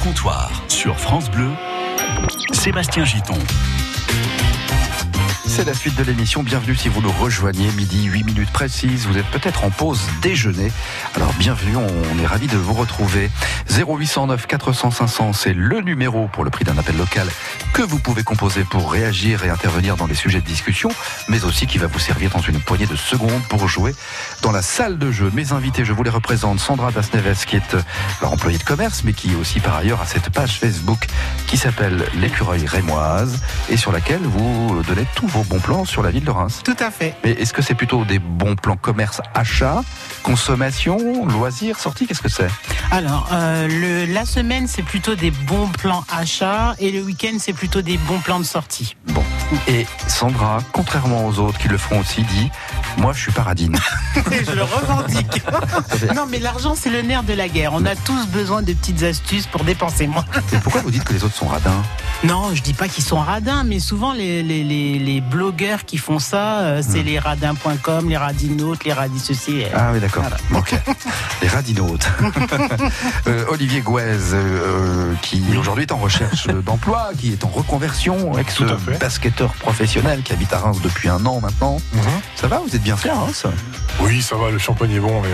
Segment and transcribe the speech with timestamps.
[0.00, 1.50] comptoir sur France Bleu,
[2.52, 3.38] Sébastien Giton.
[5.50, 6.44] C'est la suite de l'émission.
[6.44, 7.72] Bienvenue si vous nous rejoignez.
[7.72, 9.08] Midi, 8 minutes précises.
[9.08, 10.70] Vous êtes peut-être en pause déjeuner.
[11.16, 13.32] Alors bienvenue, on est ravis de vous retrouver.
[13.68, 17.26] 0809 400 500, c'est le numéro pour le prix d'un appel local
[17.72, 20.90] que vous pouvez composer pour réagir et intervenir dans les sujets de discussion,
[21.28, 23.94] mais aussi qui va vous servir dans une poignée de secondes pour jouer
[24.42, 25.32] dans la salle de jeu.
[25.34, 26.60] Mes invités, je vous les représente.
[26.60, 27.76] Sandra Dasneves, qui est
[28.22, 31.08] leur employée de commerce, mais qui aussi par ailleurs a cette page Facebook
[31.48, 36.10] qui s'appelle l'écureuil rémoise et sur laquelle vous donnez tous vos bons plans sur la
[36.10, 36.60] ville de Reims.
[36.64, 37.14] Tout à fait.
[37.24, 39.82] Mais est-ce que c'est plutôt des bons plans commerce, achat,
[40.22, 42.48] consommation, loisirs, sortie Qu'est-ce que c'est?
[42.90, 47.52] Alors, euh, le, la semaine, c'est plutôt des bons plans achats et le week-end, c'est
[47.52, 48.96] plutôt des bons plans de sortie.
[49.08, 49.22] Bon.
[49.66, 52.50] Et Sandra, contrairement aux autres qui le feront aussi, dit
[52.98, 53.76] Moi, je suis paradine.
[54.14, 55.42] je le revendique.
[56.14, 57.72] non, mais l'argent, c'est le nerf de la guerre.
[57.74, 60.24] On a tous besoin de petites astuces pour dépenser moins.
[60.52, 61.82] Et pourquoi vous dites que les autres sont radins?
[62.24, 65.96] Non, je dis pas qu'ils sont radins, mais souvent les, les, les, les blogueurs qui
[65.96, 69.62] font ça, euh, c'est les radins.com, les radinautes, les radis ceci.
[69.74, 70.24] Ah oui, d'accord.
[70.54, 70.74] Ok.
[71.42, 72.08] les radinautes.
[73.26, 79.52] Euh, Olivier Gouez, euh, qui aujourd'hui est en recherche d'emploi, qui est en reconversion, ex-basketteur
[79.54, 81.76] professionnel qui habite à Reims depuis un an maintenant.
[82.34, 83.46] Ça va Vous êtes bien fait à Reims
[84.00, 85.20] Oui, ça va, le champagne est bon.
[85.20, 85.28] Mais,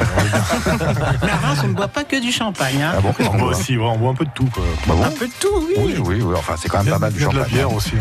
[1.22, 2.82] Mais à Reims, on ne boit pas que du champagne.
[2.82, 2.94] Hein.
[2.96, 4.48] Ah bon on boit aussi, ouais, on boit un peu de tout.
[4.52, 4.64] Quoi.
[4.86, 5.74] Bah bon Un peu de tout, oui.
[5.78, 6.34] oui, oui, oui.
[6.36, 7.50] Enfin, c'est quand même pas mal du a de champagne.
[7.50, 7.92] la bière aussi.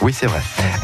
[0.00, 0.42] Oui, c'est vrai.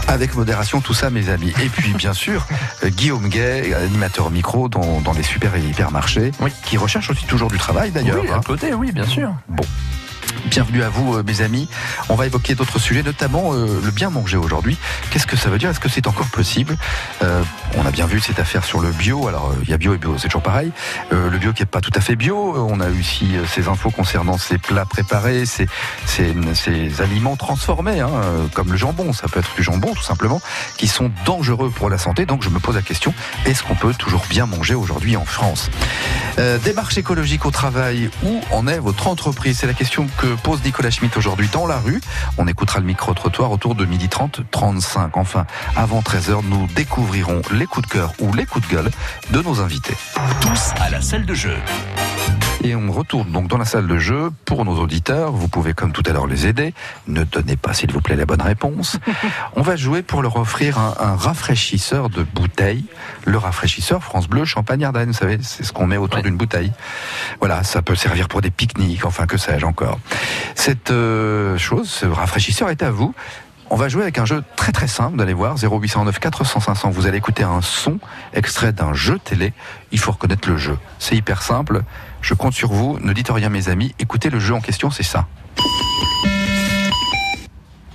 [0.09, 0.35] Avec
[0.83, 1.53] tout ça, mes amis.
[1.63, 2.47] Et puis, bien sûr,
[2.85, 6.33] euh, Guillaume Gay, animateur micro dans, dans les super et hypermarchés,
[6.65, 8.23] qui recherche aussi toujours du travail d'ailleurs.
[8.23, 8.39] Oui, hein.
[8.41, 9.35] à côté, oui, bien sûr.
[9.49, 9.65] Bon.
[10.47, 11.69] Bienvenue à vous, euh, mes amis.
[12.11, 14.77] On va évoquer d'autres sujets, notamment euh, le bien manger aujourd'hui.
[15.11, 15.71] Qu'est-ce que ça veut dire?
[15.71, 16.77] Est-ce que c'est encore possible?
[17.23, 17.43] Euh,
[17.79, 19.27] On a bien vu cette affaire sur le bio.
[19.27, 20.71] Alors, il y a bio et bio, c'est toujours pareil.
[21.11, 22.55] Le bio qui est pas tout à fait bio.
[22.57, 25.67] On a eu aussi ces infos concernant ces plats préparés, ces,
[27.01, 28.11] aliments transformés, hein,
[28.53, 29.13] comme le jambon.
[29.13, 30.41] Ça peut être du jambon, tout simplement,
[30.77, 32.27] qui sont dangereux pour la santé.
[32.27, 33.13] Donc, je me pose la question
[33.47, 35.71] est-ce qu'on peut toujours bien manger aujourd'hui en France?
[36.65, 39.59] Démarche écologique au travail, où en est votre entreprise?
[39.59, 42.01] C'est la question que pose Nicolas Schmitt aujourd'hui dans la rue.
[42.39, 45.17] On écoutera le micro-trottoir autour de 12h30, 35.
[45.17, 45.47] Enfin,
[45.77, 48.91] avant 13h, nous découvrirons les coups de cœur ou les coups de gueule
[49.31, 49.95] de nos invités.
[50.41, 51.57] Tous à la salle de jeu.
[52.67, 55.33] Et on retourne donc dans la salle de jeu pour nos auditeurs.
[55.33, 56.73] Vous pouvez comme tout à l'heure les aider.
[57.07, 58.99] Ne donnez pas s'il vous plaît la bonne réponse.
[59.57, 62.87] on va jouer pour leur offrir un, un rafraîchisseur de bouteille.
[63.27, 66.23] Le rafraîchisseur France Bleu Champagne Ardenne, vous savez, c'est ce qu'on met autour Ouais.
[66.23, 66.73] d'une bouteille.
[67.41, 69.99] Voilà, ça peut servir pour des pique-niques, enfin que sais-je encore.
[70.55, 73.15] Cette euh, chose, ce rafraîchisseur est à vous.
[73.75, 76.91] On va jouer avec un jeu très très simple, vous allez voir, 0809 400 500.
[76.91, 77.99] Vous allez écouter un son
[78.33, 79.53] extrait d'un jeu télé.
[79.91, 80.79] Il faut reconnaître le jeu.
[81.01, 81.83] C'est hyper simple.
[82.21, 83.01] Je compte sur vous.
[83.01, 83.93] Ne dites rien, mes amis.
[83.99, 85.27] Écoutez le jeu en question, c'est ça.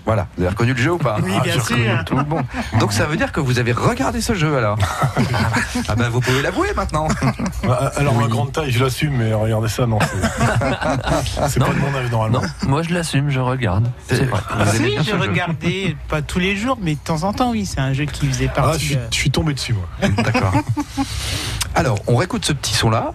[0.10, 2.04] Voilà, vous avez reconnu le jeu ou pas Oui, bien j'ai sûr.
[2.04, 2.42] Tout bon.
[2.80, 4.76] Donc ça veut dire que vous avez regardé ce jeu alors
[5.88, 7.08] Ah ben vous pouvez l'avouer maintenant.
[7.70, 10.00] Ah, Alors, ma grande taille, je l'assume, mais regardez ça, non.
[10.02, 12.42] C'est c'est pas de mon âge, normalement.
[12.42, 13.92] Non, moi je l'assume, je regarde.
[14.08, 14.40] C'est vrai.
[14.58, 17.52] Vous aimez Oui, bien je regardais, pas tous les jours, mais de temps en temps,
[17.52, 19.02] oui, c'est un jeu qui faisait Ah, je partie suis, de...
[19.12, 20.10] je suis tombé dessus, moi.
[20.24, 20.54] D'accord.
[21.76, 23.12] Alors, on réécoute ce petit son-là.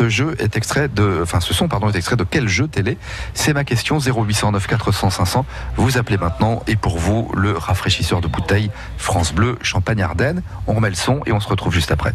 [0.00, 2.96] Ce jeu est extrait de, enfin, ce son, pardon, est extrait de quel jeu télé?
[3.34, 3.98] C'est ma question.
[3.98, 5.44] 0809 400 500.
[5.76, 10.42] Vous appelez maintenant et pour vous le rafraîchisseur de bouteille France Bleu Champagne Ardenne.
[10.66, 12.14] On remet le son et on se retrouve juste après.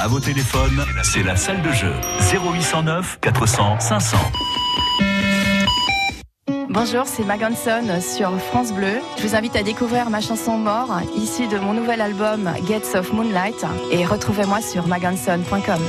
[0.00, 1.94] À vos téléphones, c'est la salle de jeu.
[2.32, 4.18] 0809 400 500.
[6.72, 9.00] Bonjour, c'est Maganson sur France Bleu.
[9.18, 13.12] Je vous invite à découvrir ma chanson Mort, issue de mon nouvel album Gates of
[13.12, 13.66] Moonlight.
[13.90, 15.80] Et retrouvez-moi sur maganson.com.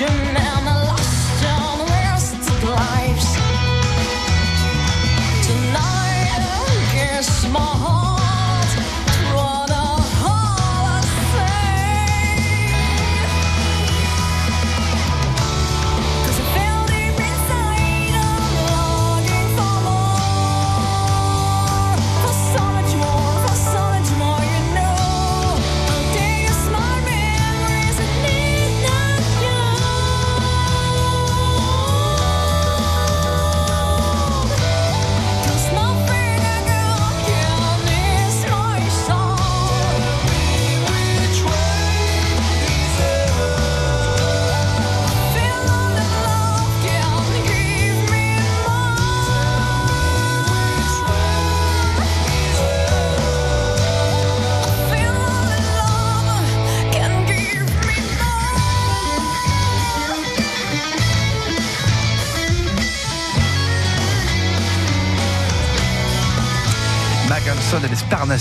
[0.00, 0.29] emotion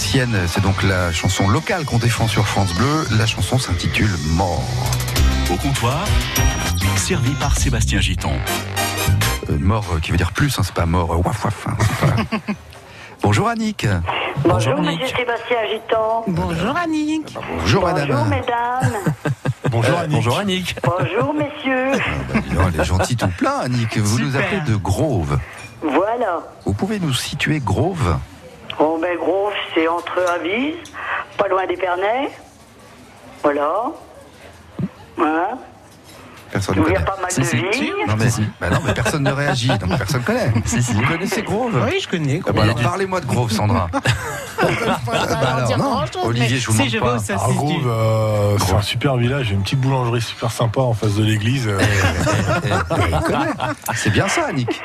[0.01, 3.05] C'est donc la chanson locale qu'on défend sur France Bleu.
[3.17, 4.63] La chanson s'intitule Mort.
[5.51, 6.05] Au comptoir,
[6.95, 8.31] servi par Sébastien Giton.
[9.49, 11.67] Euh, mort euh, qui veut dire plus, hein, c'est pas mort, euh, waf waf.
[11.67, 12.53] hein, pas-
[13.21, 13.85] Bonjour Annick.
[14.45, 15.01] Bonjour, Annick.
[15.01, 16.23] monsieur Sébastien Giton.
[16.27, 17.37] Bonjour Annick.
[17.59, 18.07] Bonjour madame.
[18.07, 19.13] Bonjour, mesdames.
[19.69, 20.15] Bonjour Euh, Annick.
[20.15, 20.75] Bonjour Annick.
[20.81, 21.91] Bonjour, messieurs.
[22.05, 23.97] Ah, bah, elle est gentille tout plein Annick.
[23.97, 25.37] Vous nous appelez de Grove.
[25.83, 26.39] Voilà.
[26.65, 28.17] Vous pouvez nous situer Grove
[28.79, 30.75] Bon, ben, gros, c'est entre Avise,
[31.37, 32.29] pas loin d'Épernay.
[33.43, 33.83] Voilà.
[35.21, 35.57] Hein
[36.51, 37.05] Personne ne Il y a connaît.
[37.05, 37.55] pas mal Si, de si.
[37.57, 37.93] vignes.
[38.07, 38.25] Non mais,
[38.59, 40.51] bah non, mais personne ne réagit, donc personne connaît.
[40.65, 40.93] Si, si.
[40.93, 42.41] Vous connaissez Grove Oui, je connais.
[42.47, 43.87] Ah bah alors, Parlez-moi de Grove, Sandra.
[43.91, 44.01] Bah
[45.57, 46.01] alors, non.
[46.23, 47.37] Olivier, je vous si demande je pas.
[47.49, 50.93] Grove, euh, c'est un super village, il y a une petite boulangerie super sympa en
[50.93, 51.67] face de l'église.
[51.67, 53.51] euh, Eh, eh, il connaît.
[53.93, 54.81] C'est bien ça, Annick.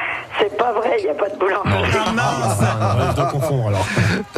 [0.67, 1.99] C'est pas vrai, il n'y a pas de boulangerie.
[2.07, 2.59] Ah, mince.
[2.61, 3.87] ouais, je dois confondre alors.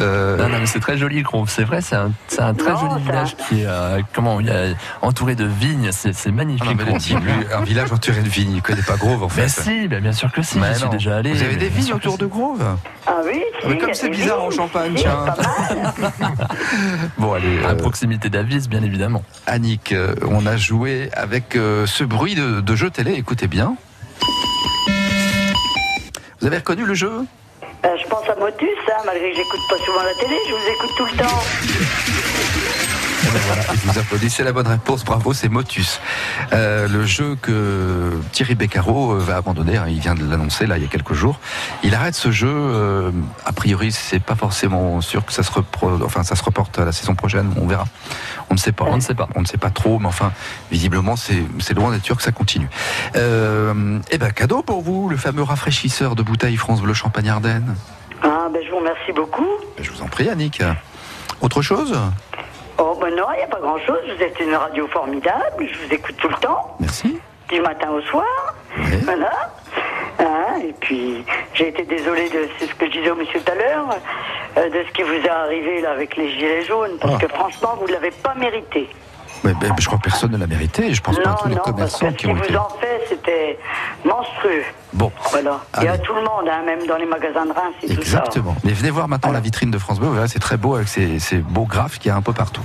[0.01, 1.49] Euh, Non, non, mais c'est très joli, Grove.
[1.49, 4.39] C'est vrai, c'est un, c'est un très Non, joli ça- village qui est, euh, comment,
[4.41, 5.89] il est entouré de vignes.
[5.91, 6.65] C'est, c'est ah magnifique.
[6.65, 9.43] non, mais le lui, un village entouré de vignes, il connaît pas Grove en fait.
[9.43, 10.59] Mais si, bah, bien sûr que si.
[10.59, 10.91] Mais J'y suis non.
[10.91, 11.31] déjà allé.
[11.33, 12.61] Vous avez des vignes autour de Grove?
[13.05, 14.47] Ah oui, si, Mais comme c'est bizarre vignes.
[14.47, 15.25] en Champagne, Si, tiens.
[17.17, 19.23] Bon, allez, À euh, proximité d'Avis, bien évidemment.
[19.45, 23.75] Annick, euh, on a joué avec euh, ce bruit de, de jeu télé, écoutez bien.
[26.39, 27.11] Vous avez reconnu le jeu?
[27.85, 30.69] Euh, je pense à Motus, hein, malgré que j'écoute pas souvent la télé, je vous
[30.69, 32.46] écoute tout le temps.
[33.33, 35.99] Ben voilà, et vous applaudissez la bonne réponse, bravo, c'est Motus.
[36.53, 40.77] Euh, le jeu que Thierry Beccaro euh, va abandonner, hein, il vient de l'annoncer là
[40.77, 41.39] il y a quelques jours.
[41.83, 43.11] Il arrête ce jeu, euh,
[43.45, 46.85] a priori c'est pas forcément sûr que ça se, repro- enfin, ça se reporte à
[46.85, 47.85] la saison prochaine, on verra.
[48.49, 48.85] On ne sait pas.
[48.85, 49.27] On ne sait pas.
[49.35, 50.31] On ne sait pas trop, mais enfin,
[50.71, 52.69] visiblement c'est loin d'être sûr que ça continue.
[53.17, 57.75] Euh, eh ben cadeau pour vous, le fameux rafraîchisseur de bouteille France Bleu Champagne Ardenne.
[58.23, 59.47] Ah, ben, je vous remercie beaucoup.
[59.79, 60.63] Je vous en prie Annick.
[61.41, 61.95] Autre chose?
[62.79, 63.99] Oh, ben non, il n'y a pas grand-chose.
[64.15, 67.19] Vous êtes une radio formidable, je vous écoute tout le temps, Merci.
[67.49, 68.25] du matin au soir.
[68.77, 68.97] Ouais.
[69.03, 69.31] Voilà.
[70.19, 73.51] Hein, et puis, j'ai été désolée de c'est ce que je disais au monsieur tout
[73.51, 73.89] à l'heure,
[74.57, 77.19] euh, de ce qui vous est arrivé là avec les gilets jaunes, parce Ah.
[77.25, 78.87] que franchement, vous ne l'avez pas mérité.
[79.43, 81.55] Ouais, ben, je crois que personne ne l'a mérité je pense pas à tous les
[81.55, 82.57] non, parce commerçants qui qu'ils ont vous été.
[82.57, 83.59] en fait, c'était
[84.03, 84.63] monstrueux.
[84.93, 85.59] Bon, Voilà.
[85.81, 86.01] Et à Allez.
[86.01, 87.99] tout le monde, hein, même dans les magasins de Reims et tout ça.
[88.01, 88.55] exactement.
[88.63, 91.19] Mais venez voir maintenant la vitrine de France Bleu, voilà, c'est très beau avec ces,
[91.19, 92.63] ces beaux graphes qu'il y a un peu partout.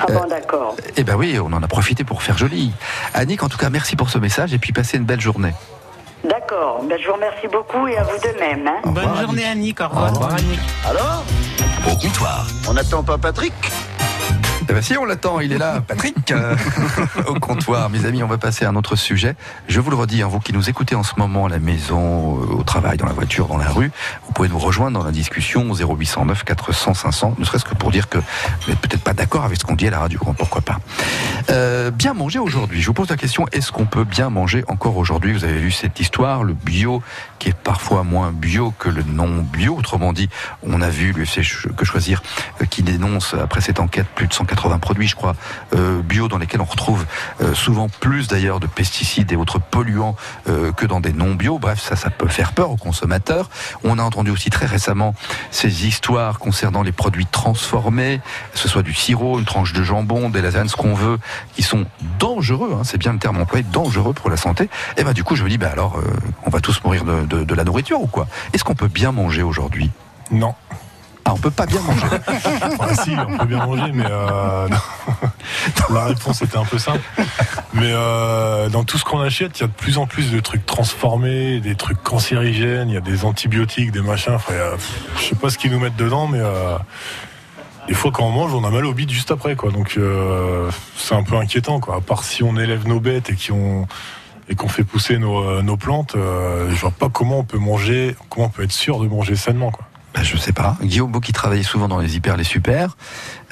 [0.00, 0.76] Ah bon, d'accord.
[0.96, 2.72] Eh ben oui, on en a profité pour faire joli.
[3.14, 5.54] Annick, en tout cas, merci pour ce message et puis passez une belle journée.
[6.24, 6.82] D'accord.
[6.88, 8.66] Ben, je vous remercie beaucoup et à vous de même.
[8.66, 8.80] Hein.
[8.84, 10.10] Bonne revoir, journée Annick, au Au revoir.
[10.12, 10.60] revoir, Annick.
[10.88, 11.24] Alors?
[11.90, 13.52] Au comptoir, On n'attend pas Patrick?
[14.68, 16.56] Eh ben si, on l'attend, il est là, Patrick, euh,
[17.28, 17.88] au comptoir.
[17.88, 19.36] Mes amis, on va passer à un autre sujet.
[19.68, 22.40] Je vous le redis, hein, vous qui nous écoutez en ce moment à la maison,
[22.40, 23.92] euh, au travail, dans la voiture, dans la rue,
[24.24, 27.92] vous pouvez nous rejoindre dans la discussion au 0809 400 500, ne serait-ce que pour
[27.92, 30.34] dire que vous n'êtes peut-être pas d'accord avec ce qu'on dit à la radio, hein,
[30.36, 30.80] pourquoi pas.
[31.50, 32.80] Euh, bien manger aujourd'hui.
[32.82, 35.32] Je vous pose la question, est-ce qu'on peut bien manger encore aujourd'hui?
[35.32, 37.04] Vous avez vu cette histoire, le bio
[37.38, 39.76] qui est parfois moins bio que le non bio.
[39.76, 40.28] Autrement dit,
[40.64, 41.42] on a vu l'UFC
[41.76, 42.20] que choisir
[42.60, 45.34] euh, qui dénonce après cette enquête plus de 180 produits, je crois,
[45.74, 47.06] euh, bio dans lesquels on retrouve
[47.40, 50.16] euh, souvent plus d'ailleurs de pesticides et autres polluants
[50.48, 51.58] euh, que dans des non bio.
[51.58, 53.48] Bref, ça, ça peut faire peur aux consommateurs.
[53.84, 55.14] On a entendu aussi très récemment
[55.50, 58.20] ces histoires concernant les produits transformés,
[58.52, 61.18] que ce soit du sirop, une tranche de jambon, des lasagnes, ce qu'on veut,
[61.54, 61.86] qui sont
[62.18, 62.76] dangereux.
[62.78, 64.68] hein, c'est bien le terme employé, dangereux pour la santé.
[64.96, 66.00] Et ben du coup, je me dis, bah alors,
[66.44, 68.26] on va tous mourir de la nourriture ou quoi?
[68.52, 69.90] Est-ce qu'on peut bien manger aujourd'hui?
[70.30, 70.54] Non.
[71.26, 72.06] Ah, on peut pas bien manger.
[73.02, 74.68] Si, on peut bien manger, mais euh,
[75.92, 77.00] la réponse était un peu simple.
[77.74, 80.38] Mais euh, dans tout ce qu'on achète, il y a de plus en plus de
[80.38, 84.34] trucs transformés, des trucs cancérigènes, il y a des antibiotiques, des machins.
[84.34, 84.52] Enfin,
[85.16, 86.78] je sais pas ce qu'ils nous mettent dedans, mais euh,
[87.88, 89.72] des fois quand on mange, on a mal au bide juste après, quoi.
[89.72, 91.96] Donc euh, c'est un peu inquiétant, quoi.
[91.96, 93.88] À part si on élève nos bêtes et qu'on
[94.48, 98.46] et qu'on fait pousser nos, nos plantes, je vois pas comment on peut manger, comment
[98.46, 99.86] on peut être sûr de manger sainement, quoi.
[100.16, 100.76] Ben, je sais pas.
[100.82, 102.96] Guillaume, vous qui travaillez souvent dans les hyper, les super,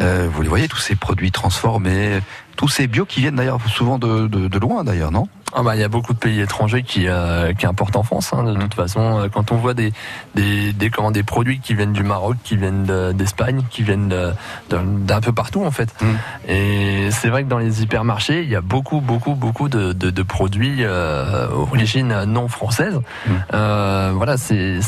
[0.00, 2.20] euh, vous les voyez, tous ces produits transformés,
[2.56, 5.28] tous ces bio qui viennent d'ailleurs souvent de, de, de loin d'ailleurs, non?
[5.56, 8.32] Ah bah, il y a beaucoup de pays étrangers qui, euh, qui importent en France.
[8.32, 9.92] hein, de toute façon, Euh, quand on voit des,
[10.34, 14.12] des, des, comment, des produits qui viennent du Maroc, qui viennent de- d'Espagne, qui viennent
[14.70, 15.94] d'un peu partout en fait.
[16.00, 16.06] Mm.
[16.50, 20.08] Et c'est vrai que dans les hypermarchés, il y a beaucoup, beaucoup, beaucoup de, de,
[20.10, 22.98] de produits euh, origine non française.
[23.26, 23.30] Mm.
[23.52, 24.80] Euh, voilà, c'est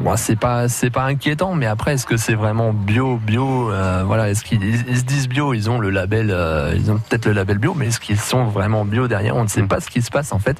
[0.00, 4.02] Bon, c'est pas c'est pas inquiétant, mais après est-ce que c'est vraiment bio bio euh,
[4.04, 7.26] Voilà, est-ce qu'ils ils- se disent bio Ils ont le label, euh, ils ont peut-être
[7.26, 9.36] le label bio, mais est-ce qu'ils sont vraiment bio derrière?
[9.36, 10.56] On ne sait pas ce qui se passe en fait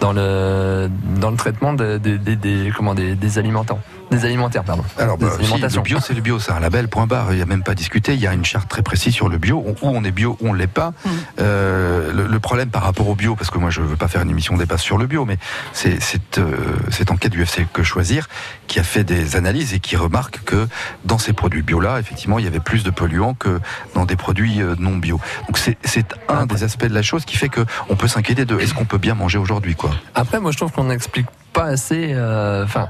[0.00, 3.64] dans le dans le traitement de- de- de- des comment des, des aliments
[4.12, 4.84] des alimentaires, pardon.
[4.98, 7.32] Alors, Des bah, si, le bio, c'est le bio, c'est un label, point barre.
[7.32, 8.14] Il n'y a même pas à discuter.
[8.14, 10.48] Il y a une charte très précise sur le bio, où on est bio, où
[10.48, 10.90] on ne l'est pas.
[10.90, 11.10] Mm.
[11.40, 14.08] Euh, le, le problème par rapport au bio, parce que moi je ne veux pas
[14.08, 15.38] faire une émission débat sur le bio, mais
[15.72, 16.56] c'est cette, euh,
[16.90, 18.28] cette enquête du FC Que Choisir
[18.66, 20.66] qui a fait des analyses et qui remarque que
[21.04, 23.60] dans ces produits bio-là, effectivement, il y avait plus de polluants que
[23.94, 25.20] dans des produits euh, non bio.
[25.46, 28.44] Donc c'est c'est un des aspects de la chose qui fait que on peut s'inquiéter
[28.44, 29.90] de est-ce qu'on peut bien manger aujourd'hui, quoi?
[30.14, 32.12] Après, moi, je trouve qu'on n'explique pas assez.
[32.14, 32.88] euh, Enfin,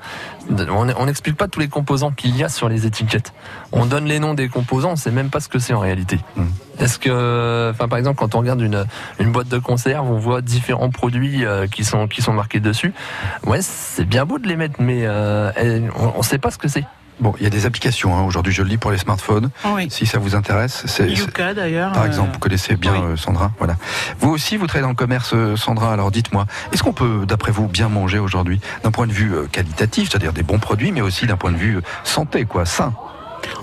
[0.50, 3.32] on on n'explique pas tous les composants qu'il y a sur les étiquettes.
[3.72, 6.18] On donne les noms des composants, on sait même pas ce que c'est en réalité.
[6.36, 6.44] Mm.
[6.78, 8.84] Est-ce que, enfin, par exemple, quand on regarde une,
[9.18, 12.92] une boîte de conserve, on voit différents produits euh, qui sont qui sont marqués dessus.
[13.46, 15.52] Ouais, c'est bien beau de les mettre, mais euh,
[15.96, 16.84] on, on sait pas ce que c'est.
[17.20, 18.16] Bon, il y a des applications.
[18.16, 18.22] hein.
[18.22, 19.50] Aujourd'hui, je le lis pour les smartphones.
[19.66, 19.88] Oui.
[19.90, 21.92] Si ça vous intéresse, c'est Yuka d'ailleurs.
[21.92, 23.00] Par euh, exemple, vous connaissez bien oui.
[23.12, 23.76] euh, Sandra, voilà.
[24.18, 25.92] Vous aussi, vous travaillez dans le commerce, euh, Sandra.
[25.92, 30.10] Alors, dites-moi, est-ce qu'on peut, d'après vous, bien manger aujourd'hui, d'un point de vue qualitatif,
[30.10, 32.92] c'est-à-dire des bons produits, mais aussi d'un point de vue santé, quoi, sain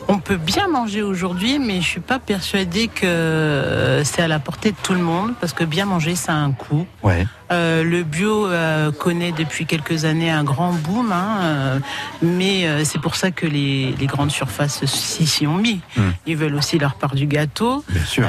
[0.07, 4.39] On peut bien manger aujourd'hui, mais je suis pas persuadée que euh, c'est à la
[4.39, 6.87] portée de tout le monde, parce que bien manger, ça a un coût.
[7.03, 7.27] Ouais.
[7.51, 11.79] Euh, le bio euh, connaît depuis quelques années un grand boom, hein, euh,
[12.21, 15.81] mais c'est pour ça que les, les grandes surfaces s'y ont mis.
[15.97, 16.01] Mm.
[16.27, 18.27] Ils veulent aussi leur part du gâteau, Bien sûr.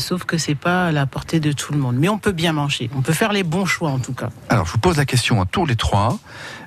[0.00, 1.96] sauf que c'est pas à la portée de tout le monde.
[1.98, 4.30] Mais on peut bien manger, on peut faire les bons choix en tout cas.
[4.48, 6.18] Alors, je vous pose la question à tous les trois.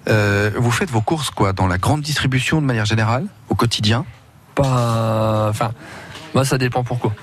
[0.07, 4.05] Vous faites vos courses, quoi, dans la grande distribution de manière générale, au quotidien?
[4.55, 5.71] Pas, enfin,
[6.33, 7.13] moi, ça dépend pourquoi.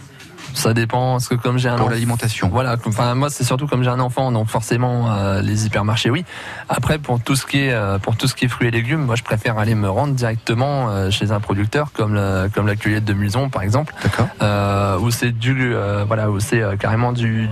[0.55, 3.83] Ça dépend, parce que comme j'ai un pour l'alimentation Voilà, enfin moi c'est surtout comme
[3.83, 6.25] j'ai un enfant, donc forcément euh, les hypermarchés oui.
[6.69, 9.05] Après pour tout ce qui est euh, pour tout ce qui est fruits et légumes,
[9.05, 12.77] moi je préfère aller me rendre directement euh, chez un producteur comme le, comme la
[12.77, 16.77] cueillette de Muson par exemple, D'accord euh, où c'est du euh, voilà où c'est euh,
[16.77, 17.49] carrément du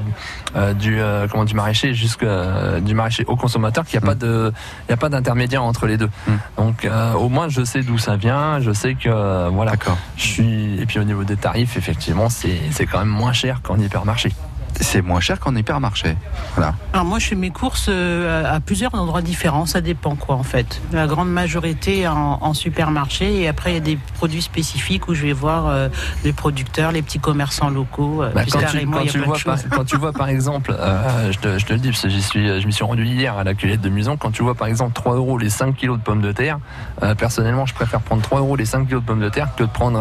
[0.57, 4.07] euh, du euh, comment du maraîcher jusque euh, du maraîcher au consommateur, qu'il n'y a
[4.07, 4.53] pas de
[4.89, 6.11] il y a pas d'intermédiaire entre les deux.
[6.27, 6.33] Mm.
[6.57, 9.73] Donc euh, au moins je sais d'où ça vient, je sais que euh, voilà.
[9.73, 9.99] D'accord.
[10.17, 13.63] Je suis et puis au niveau des tarifs effectivement c'est c'est quand même moins cher
[13.63, 14.33] qu'en hypermarché.
[14.81, 16.17] C'est moins cher qu'en hypermarché.
[16.55, 16.75] Voilà.
[16.93, 19.67] Alors moi, je fais mes courses euh, à plusieurs endroits différents.
[19.67, 20.81] Ça dépend quoi en fait.
[20.93, 25.15] La grande majorité en, en supermarché et après il y a des produits spécifiques où
[25.15, 25.89] je vais voir euh,
[26.25, 28.23] les producteurs, les petits commerçants locaux.
[28.23, 29.67] euh, Bah, quand, tu, quand vois par, choses.
[29.71, 32.23] quand tu vois par exemple, euh, je, te, je te le dis parce que j'y
[32.23, 34.17] suis, je m'y suis rendu hier à la cueillette de Muson.
[34.17, 36.59] Quand tu vois par exemple 3 euros les 5 kilos de pommes de terre,
[37.03, 39.65] euh, personnellement, je préfère prendre 3 euros les 5 kilos de pommes de terre que
[39.65, 40.01] de prendre,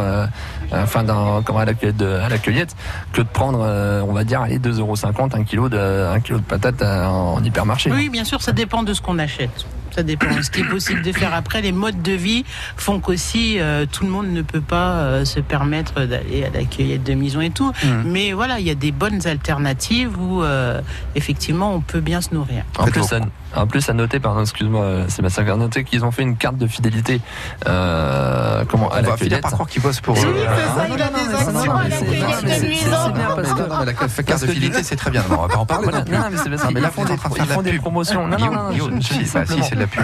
[0.71, 2.75] enfin, dans, comme à la cueillette, de, à la cueillette,
[3.13, 3.59] que de prendre,
[4.07, 4.95] on va dire, allez, 2,50 euros
[5.33, 7.91] un kilo de, un kilo de patates euh, en hypermarché.
[7.91, 9.65] Oui, bien sûr, ça dépend de ce qu'on achète.
[9.97, 10.27] Ça dépend.
[10.43, 12.45] Ce qui est possible de faire après, les modes de vie
[12.75, 16.65] font qu'aussi euh, tout le monde ne peut pas euh, se permettre d'aller à la
[16.65, 17.71] cueillette de maison et tout.
[17.83, 18.03] Mhm.
[18.05, 20.81] Mais voilà, il y a des bonnes alternatives où euh,
[21.15, 22.63] effectivement on peut bien se nourrir.
[22.77, 23.11] En plus,
[23.55, 26.57] en plus, à noter, pardon, excuse-moi, euh, Sébastien, à noter qu'ils ont fait une carte
[26.57, 27.21] de fidélité,
[27.67, 30.15] euh, comment, à On la va finir par croire qu'ils bossent pour.
[30.15, 32.35] Oui, c'est ça, il a des non, actions non, à mais la c'est- cueillette non,
[32.43, 32.99] mais de c'est- nuisance.
[33.07, 35.23] c'est bien parce que- Non, non, mais la carte de fidélité, c'est très bien.
[35.29, 36.93] Non, on va pas en parler Voilà, non mais c'est parce Non, mais là, des,
[37.39, 38.27] ils font des promotions.
[38.27, 40.03] Non, non, non, si, bah, si, c'est de la pub.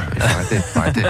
[0.75, 1.03] Arrêter.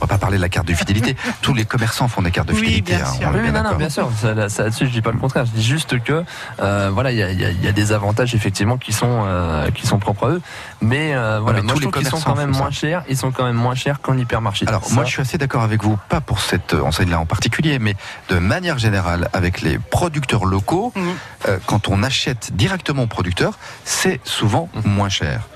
[0.00, 1.16] va pas parler de la carte de fidélité.
[1.42, 2.96] Tous les commerçants font des cartes de Oui, fidélité.
[2.96, 4.08] bien hein, Oui, bien non, non, bien sûr.
[4.24, 5.44] Là-dessus, je dis pas le contraire.
[5.46, 6.24] Je dis juste que,
[6.60, 8.92] euh, voilà, il y a, il y a- il y a des avantages effectivement qui
[8.92, 10.40] sont euh, qui sont propres à eux,
[10.80, 13.02] mais euh, voilà, mais moi tous je les qu'ils sont commerçants quand même moins chers.
[13.08, 14.66] Ils sont quand même moins chers qu'en hypermarché.
[14.68, 17.78] Alors, Ça, moi, je suis assez d'accord avec vous, pas pour cette enseigne-là en particulier,
[17.78, 17.96] mais
[18.28, 21.02] de manière générale, avec les producteurs locaux, Mhm.
[21.48, 24.82] euh, quand on achète directement au producteur, c'est souvent Mhm.
[24.92, 25.48] moins cher.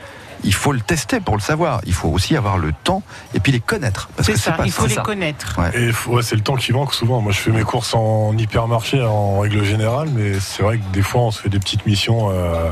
[0.46, 1.80] Il faut le tester pour le savoir.
[1.86, 3.02] Il faut aussi avoir le temps
[3.32, 4.10] et puis les connaître.
[4.14, 5.00] Parce C'est que c'est ça, pas il faut les ça.
[5.00, 5.58] connaître.
[5.58, 5.70] Ouais.
[5.74, 7.22] Et ouais, c'est le temps qui manque souvent.
[7.22, 11.00] Moi, je fais mes courses en hypermarché en règle générale, mais c'est vrai que des
[11.00, 12.68] fois, on se fait des petites missions euh,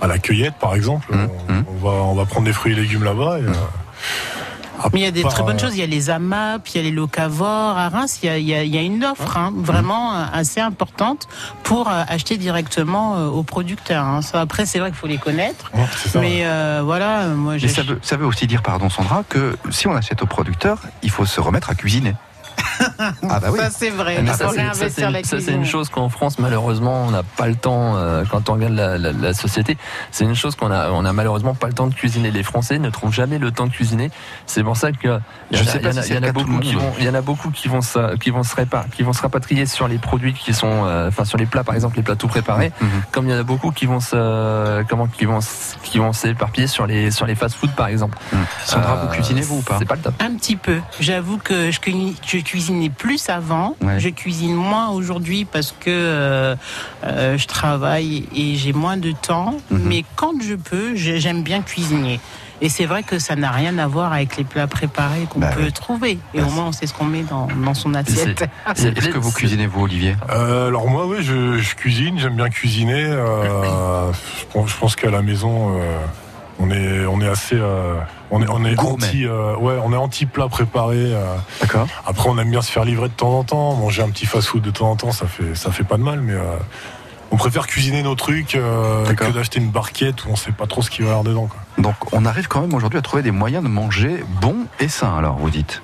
[0.00, 1.14] à la cueillette, par exemple.
[1.14, 1.64] Mmh, on, mmh.
[1.68, 3.38] on va, on va prendre des fruits et légumes là-bas.
[3.38, 3.52] et, euh,
[4.92, 5.74] Mais il y a des très bonnes euh, choses.
[5.74, 7.76] Il y a les AMAP, il y a les locavores.
[7.76, 10.14] À Reims, il y a, il y a- il y a une offre hein, vraiment
[10.14, 11.26] euh, assez importante
[11.64, 14.04] pour acheter directement aux producteurs.
[14.04, 14.22] hein.
[14.22, 15.70] Ça, après, c'est vrai qu'il faut les connaître.
[15.74, 18.88] ouais, c'est ça, Mais euh, voilà, moi, Mais ça veut, ça veut aussi dire, pardon
[18.88, 22.14] Sandra, que si on achète au producteur, il faut se remettre à cuisiner.
[22.98, 23.58] Ah bah oui.
[23.58, 24.20] Ça, c'est vrai.
[24.22, 24.48] Mais ça,
[25.40, 28.72] c'est- une- chose qu'en France, malheureusement, on n'a pas le temps, euh, quand on regarde
[28.74, 29.76] la, la- la société,
[30.10, 32.30] c'est une chose qu'on a, on a malheureusement pas le temps de cuisiner.
[32.30, 34.10] Les Français ne trouvent jamais le temps de cuisiner.
[34.46, 35.18] C'est pour ça que
[35.50, 37.14] Je en a- sais pas il y en a- beaucoup qui vont, il y en
[37.14, 38.54] a beaucoup qui vont se, qui vont se
[38.94, 41.74] qui vont se rapatrier sur les produits qui sont, euh, enfin, sur les plats, par
[41.74, 42.72] exemple, les plats tout préparés.
[42.80, 42.88] Mhm.
[43.12, 45.38] Comme il y en a beaucoup qui vont se, comment, qui vont,
[45.82, 48.18] qui vont s'éparpiller sur les, sur les fast-food, par exemple.
[48.32, 48.38] Mhm.
[48.64, 50.14] Sandra, Euh, vous cuisinez vous ou pas C'est pas le top.
[50.20, 50.78] Un petit peu.
[51.00, 53.76] J'avoue que je cuisine cuisinais plus avant.
[53.82, 53.98] Ouais.
[54.00, 56.56] Je cuisine moins aujourd'hui parce que euh,
[57.04, 59.56] euh, je travaille et j'ai moins de temps.
[59.70, 59.80] Mhm.
[59.84, 62.20] Mais quand je peux, j'ai- j'aime bien cuisiner.
[62.60, 65.50] Et c'est vrai que ça n'a rien à voir avec les plats préparés qu'on Bah
[65.54, 65.72] peut oui.
[65.72, 66.18] trouver.
[66.34, 68.44] Et au moins, on sait ce qu'on met dans, dans son assiette.
[68.76, 70.16] Est-ce que vous cuisinez vous, Olivier?
[70.30, 73.04] Euh, alors moi, oui, je, je cuisine, j'aime bien cuisiner.
[73.04, 75.98] euh, je pense, je pense qu'à la maison, euh,
[76.58, 77.94] on est, on est assez, euh,
[78.30, 79.06] on est, on est Gourmet.
[79.06, 80.96] anti, euh, ouais, on est anti plat préparé.
[80.98, 81.36] euh.
[81.60, 81.86] D'accord.
[82.06, 84.62] Après, on aime bien se faire livrer de temps en temps, manger un petit fast-food
[84.62, 86.56] de temps en temps, ça fait, ça fait pas de mal, mais euh,
[87.30, 89.28] on préfère cuisiner nos trucs euh, D'accord.
[89.28, 91.46] que d'acheter une barquette où on sait pas trop ce qu'il va y avoir dedans.
[91.46, 91.60] Quoi.
[91.82, 95.14] Donc on arrive quand même aujourd'hui à trouver des moyens de manger bon et sain,
[95.16, 95.82] alors vous dites.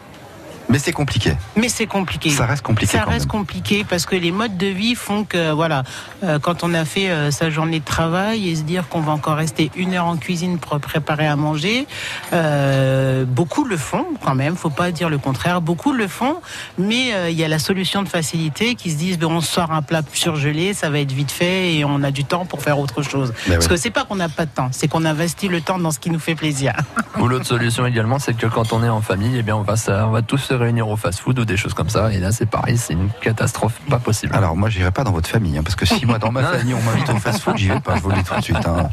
[0.68, 1.36] Mais c'est compliqué.
[1.56, 2.30] Mais c'est compliqué.
[2.30, 3.40] Ça reste compliqué Ça quand reste même.
[3.40, 5.82] compliqué parce que les modes de vie font que, voilà,
[6.24, 9.12] euh, quand on a fait euh, sa journée de travail et se dire qu'on va
[9.12, 11.86] encore rester une heure en cuisine pour préparer à manger,
[12.32, 16.36] euh, beaucoup le font quand même, faut pas dire le contraire, beaucoup le font,
[16.78, 19.70] mais euh, il y a la solution de facilité qui se disent, ben, on sort
[19.72, 22.78] un plat surgelé, ça va être vite fait et on a du temps pour faire
[22.78, 23.32] autre chose.
[23.46, 23.70] Ben Parce oui.
[23.70, 25.98] que c'est pas qu'on n'a pas de temps, c'est qu'on investit le temps dans ce
[25.98, 26.72] qui nous fait plaisir.
[27.20, 29.76] Ou l'autre solution également, c'est que quand on est en famille, eh bien, on va,
[29.76, 32.12] se- on va tous se réunir au fast-food ou des choses comme ça.
[32.12, 34.34] Et là, c'est pareil, c'est une catastrophe pas possible.
[34.36, 36.74] Alors moi j'irai pas dans votre famille, hein, parce que si moi dans ma famille
[36.74, 38.64] on m'invite au fast-food, j'y vais pas, je vous le dis tout de suite.
[38.66, 38.88] hein.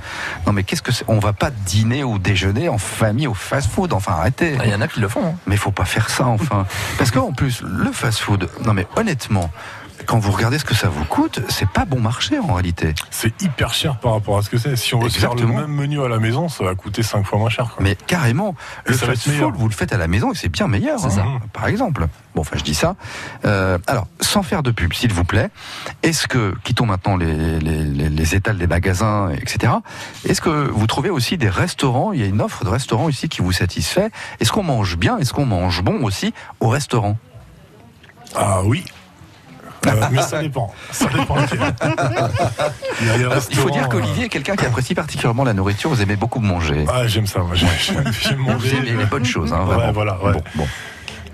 [0.48, 1.06] Non mais qu'est-ce que c'est?
[1.08, 4.58] On va pas dîner ou déjeuner en famille au fast-food, enfin arrêtez.
[4.64, 5.24] Il y en a qui le font.
[5.26, 5.34] hein.
[5.46, 6.66] Mais faut pas faire ça enfin.
[6.98, 9.52] Parce qu'en plus, le fast-food, non mais honnêtement,
[10.06, 12.94] quand vous regardez ce que ça vous coûte, c'est pas bon marché en réalité.
[13.10, 14.76] C'est hyper cher par rapport à ce que c'est.
[14.76, 17.26] Si on veut se faire le même menu à la maison, ça va coûter 5
[17.26, 17.66] fois moins cher.
[17.74, 17.84] Quoi.
[17.84, 20.68] Mais carrément, le va être fast-food, vous le faites à la maison et c'est bien
[20.68, 21.26] meilleur, C'est hein, ça.
[21.54, 22.08] par exemple.
[22.36, 22.96] Bon, enfin, je dis ça.
[23.46, 25.50] Euh, alors, sans faire de pub, s'il vous plaît,
[26.04, 29.74] est-ce que, quittons maintenant les, les, les, les étals des magasins, etc.,
[30.26, 33.28] est-ce que vous trouvez aussi des restaurants, il y a une offre de restaurants ici
[33.28, 37.18] qui vous satisfait Est-ce qu'on mange bien Est-ce qu'on mange bon aussi au restaurant?
[38.36, 38.86] Ah oui.
[39.88, 40.74] Euh, mais ça dépend.
[40.92, 41.60] Ça dépend lequel.
[43.50, 46.40] Il, faut dire euh, qu'Olivier est quelqu'un qui apprécie particulièrement la nourriture, vous aimez beaucoup
[46.40, 46.86] manger.
[46.92, 47.56] Ah, j'aime ça, moi.
[47.56, 47.70] J'aime,
[48.22, 48.78] j'aime Vous manger.
[48.78, 50.34] aimez les bonnes choses, hein, Ouais, voilà, ouais.
[50.34, 50.68] Bon, bon.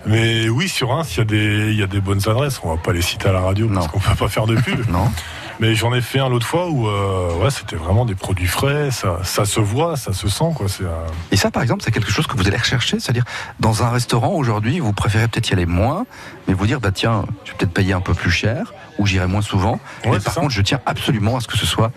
[0.05, 2.61] Mais oui, sur Reims, il y, a des- il y a des bonnes adresses.
[2.63, 4.89] On va pas les citer à la radio parce qu'on peut pas faire de pub.
[4.89, 5.11] Non
[5.59, 8.91] Mais j'en ai fait un l'autre fois où euh, ouais, c'était vraiment des produits frais.
[8.91, 10.51] Ça, ça se voit, ça se sent.
[10.55, 10.67] Quoi.
[10.81, 13.23] Euh, Et ça, par exemple, c'est quelque chose que vous allez rechercher, c'est-à-dire
[13.59, 16.05] dans un restaurant aujourd'hui, vous préférez peut-être y aller moins,
[16.47, 19.27] mais vous dire bah tiens, je vais peut-être payer un peu plus cher ou j'irai
[19.27, 19.79] moins souvent.
[20.05, 20.41] Ouais, mais par ça.
[20.41, 21.91] contre, je tiens absolument à ce que ce soit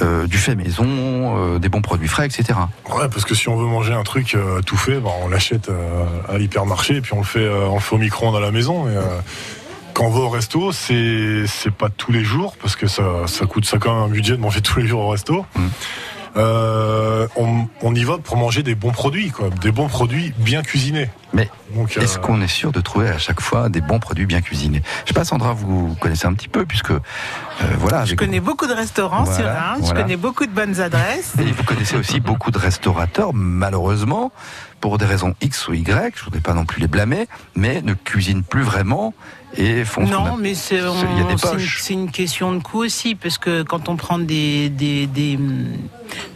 [0.00, 2.58] euh, du fait maison, euh, des bons produits frais, etc.
[2.90, 5.70] Ouais, parce que si on veut manger un truc euh, tout fait, bah, on l'achète
[6.30, 8.86] à l'hypermarché et puis on le fait, on le fait au micro-ondes à la maison.
[9.94, 13.46] Quand on va au resto, c'est c'est pas tous les jours parce que ça, ça
[13.46, 15.44] coûte ça quand même un budget de manger tous les jours au resto.
[15.54, 15.66] Mm.
[16.34, 20.62] Euh, on, on y va pour manger des bons produits, quoi, des bons produits bien
[20.62, 21.10] cuisinés.
[21.34, 24.24] Mais Donc, est-ce euh, qu'on est sûr de trouver à chaque fois des bons produits
[24.24, 24.82] bien cuisinés?
[25.02, 27.00] Je sais pas, Sandra, vous connaissez un petit peu puisque euh,
[27.78, 28.06] voilà.
[28.06, 30.00] Je connais beaucoup de restaurants Voilà, sur Reims, voilà.
[30.00, 31.34] je connais beaucoup de bonnes adresses.
[31.38, 34.32] Et vous connaissez aussi beaucoup de restaurateurs, malheureusement,
[34.80, 37.92] pour des raisons X ou Y, je voudrais pas non plus les blâmer, mais ne
[37.92, 39.12] cuisinent plus vraiment
[39.56, 40.78] et font Non, a- mais c'est
[41.90, 45.38] une, question de coût aussi, parce que quand on prend des, des, des,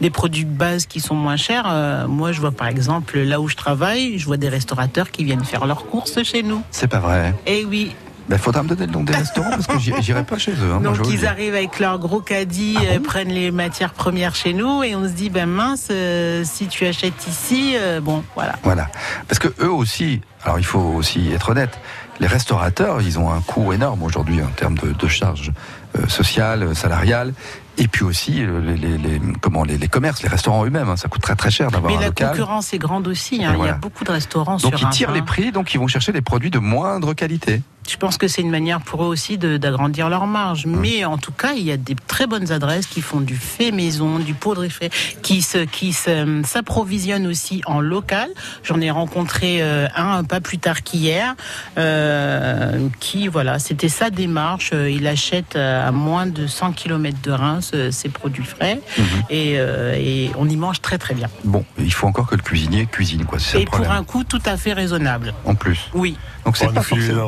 [0.01, 3.39] des produits de base qui sont moins chers, euh, moi je vois par exemple là
[3.41, 6.61] où je travaille, je vois des restaurateurs qui viennent faire leurs courses chez nous.
[6.71, 7.33] C'est pas vrai.
[7.45, 7.95] Eh oui,
[8.29, 10.71] Il faudra me donner le nom des restaurants parce que j'irai pas chez eux.
[10.73, 14.35] hein, donc ils arrivent avec leur gros caddie, Ah euh, bon prennent les matières premières
[14.35, 18.23] chez nous et on se dit, ben mince, euh, si tu achètes ici, euh, bon
[18.35, 18.55] voilà.
[18.63, 18.89] Voilà.
[19.27, 21.79] Parce que eux aussi, alors il faut aussi être honnête,
[22.19, 25.51] les restaurateurs, ils ont un coût énorme aujourd'hui en termes de, de charges
[25.97, 27.33] euh, sociales, salariales,
[27.77, 30.89] et puis aussi euh, les, les- les- comment, les, les commerces, les restaurants eux-mêmes.
[30.89, 32.29] hein, ça coûte très très cher d'avoir Mais un la local.
[32.29, 34.89] concurrence est grande aussi, hein, il y a beaucoup de restaurants Donc sur ils un
[34.89, 37.61] tirent les prix, donc ils vont chercher des produits de moindre qualité.
[37.87, 40.65] Je pense que c'est une manière pour eux aussi d'agrandir leur marge.
[40.65, 40.75] Mmh.
[40.79, 43.71] Mais en tout cas, il y a des très bonnes adresses qui font du fait
[43.71, 48.29] maison, du poudre fait, qui se, qui se- s'approvisionnent aussi en local.
[48.63, 51.35] J'en ai rencontré euh, un pas plus tard qu'hier,
[51.77, 54.71] euh, qui voilà, c'était sa démarche.
[54.73, 59.01] Il achète euh, à moins de 100 km de Reims ses produits frais Mmh.
[59.29, 61.27] et, euh, et on y mange très très bien.
[61.43, 63.37] Bon, il faut encore que le cuisinier cuisine, quoi.
[63.55, 65.33] Et pour un coût tout à fait raisonnable.
[65.45, 65.79] En plus.
[65.93, 66.17] Oui.
[66.45, 67.27] Donc on c'est pas forcément.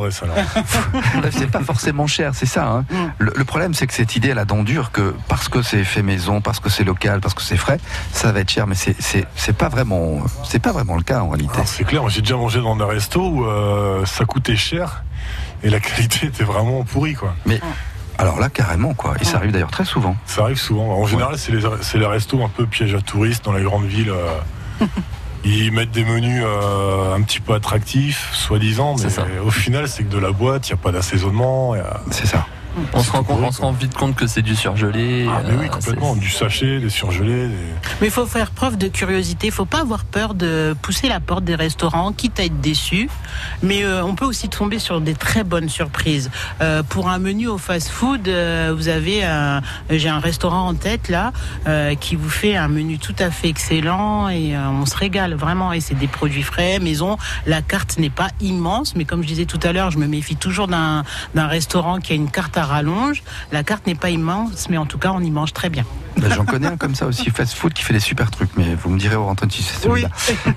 [0.56, 1.26] Alors.
[1.32, 2.66] c'est pas forcément cher, c'est ça.
[2.68, 2.86] hein.
[2.90, 2.96] Mm.
[3.20, 5.84] Le, le problème, c'est que cette idée, elle a dent dure que parce que c'est
[5.84, 7.80] fait maison, parce que c'est local, parce que c'est frais,
[8.12, 8.68] ça va être cher.
[8.68, 11.54] Mais c'est pas vraiment c'est pas vraiment le cas en réalité.
[11.56, 15.04] Alors, c'est clair, moi, j'ai déjà mangé dans des restos où euh, ça coûtait cher
[15.64, 17.16] et la qualité était vraiment pourrie.
[17.16, 17.34] Quoi.
[18.18, 19.16] Alors là, carrément quoi.
[19.22, 20.16] Et ça arrive d'ailleurs très souvent.
[20.26, 20.90] Ça arrive souvent.
[21.00, 23.86] En général, c'est les, c'est les restos un peu pièges à touristes dans les grandes
[23.86, 24.10] villes.
[24.12, 24.86] euh,
[25.46, 29.26] Ils mettent des menus euh, un petit peu attractifs, soi-disant, mais ça.
[29.46, 31.74] au final, c'est que de la boîte, il n'y a pas d'assaisonnement.
[31.74, 32.46] a- C'est ça.
[32.94, 35.28] On se, rend tout compte- pourri, on se rend vite compte que c'est du surgelé.
[35.30, 36.16] Ah, mais oui, euh, complètement.
[36.16, 37.48] Du sachet, des surgelés.
[37.48, 37.56] des-
[38.02, 39.48] Mais il faut faire preuve de curiosité.
[39.48, 43.10] Il faut pas avoir peur de pousser la porte des restaurants, quitte à être déçu.
[43.64, 46.30] Mais euh, on peut aussi tomber sur des très bonnes surprises.
[46.62, 51.10] Euh, pour un menu au fast-food, euh, vous avez un, j'ai un restaurant en tête
[51.10, 51.34] là
[51.68, 55.34] euh, qui vous fait un menu tout à fait excellent et euh, on se régale
[55.34, 55.74] vraiment.
[55.74, 57.18] Et c'est des produits frais, maison.
[57.46, 60.36] La carte n'est pas immense, mais comme je disais tout à l'heure, je me méfie
[60.36, 61.04] toujours d'un
[61.36, 63.24] d'un restaurant qui a une carte à rallonge.
[63.52, 65.86] La carte n'est pas immense, mais en tout cas, on y mange très bien.
[66.18, 68.50] Bah, J'en connais un comme ça aussi, fast food, qui fait des super trucs.
[68.58, 70.10] Mais vous me direz, Antoine, si c'est celui-là.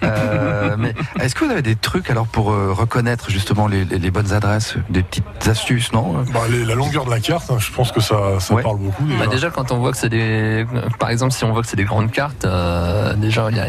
[0.02, 3.98] Euh, mais est-ce que vous avez des trucs alors pour euh, reconnaître justement les, les-
[3.98, 7.58] les bonnes adresses, des petites astuces, non Bah, les- la longueur de la carte, hein,
[7.58, 8.62] je pense que ça, ça Ouais.
[8.62, 9.04] parle beaucoup.
[9.04, 9.18] Déjà.
[9.18, 10.66] Bah déjà quand on voit que c'est des
[10.98, 13.66] par exemple si on voit que c'est des grandes cartes euh, déjà il y a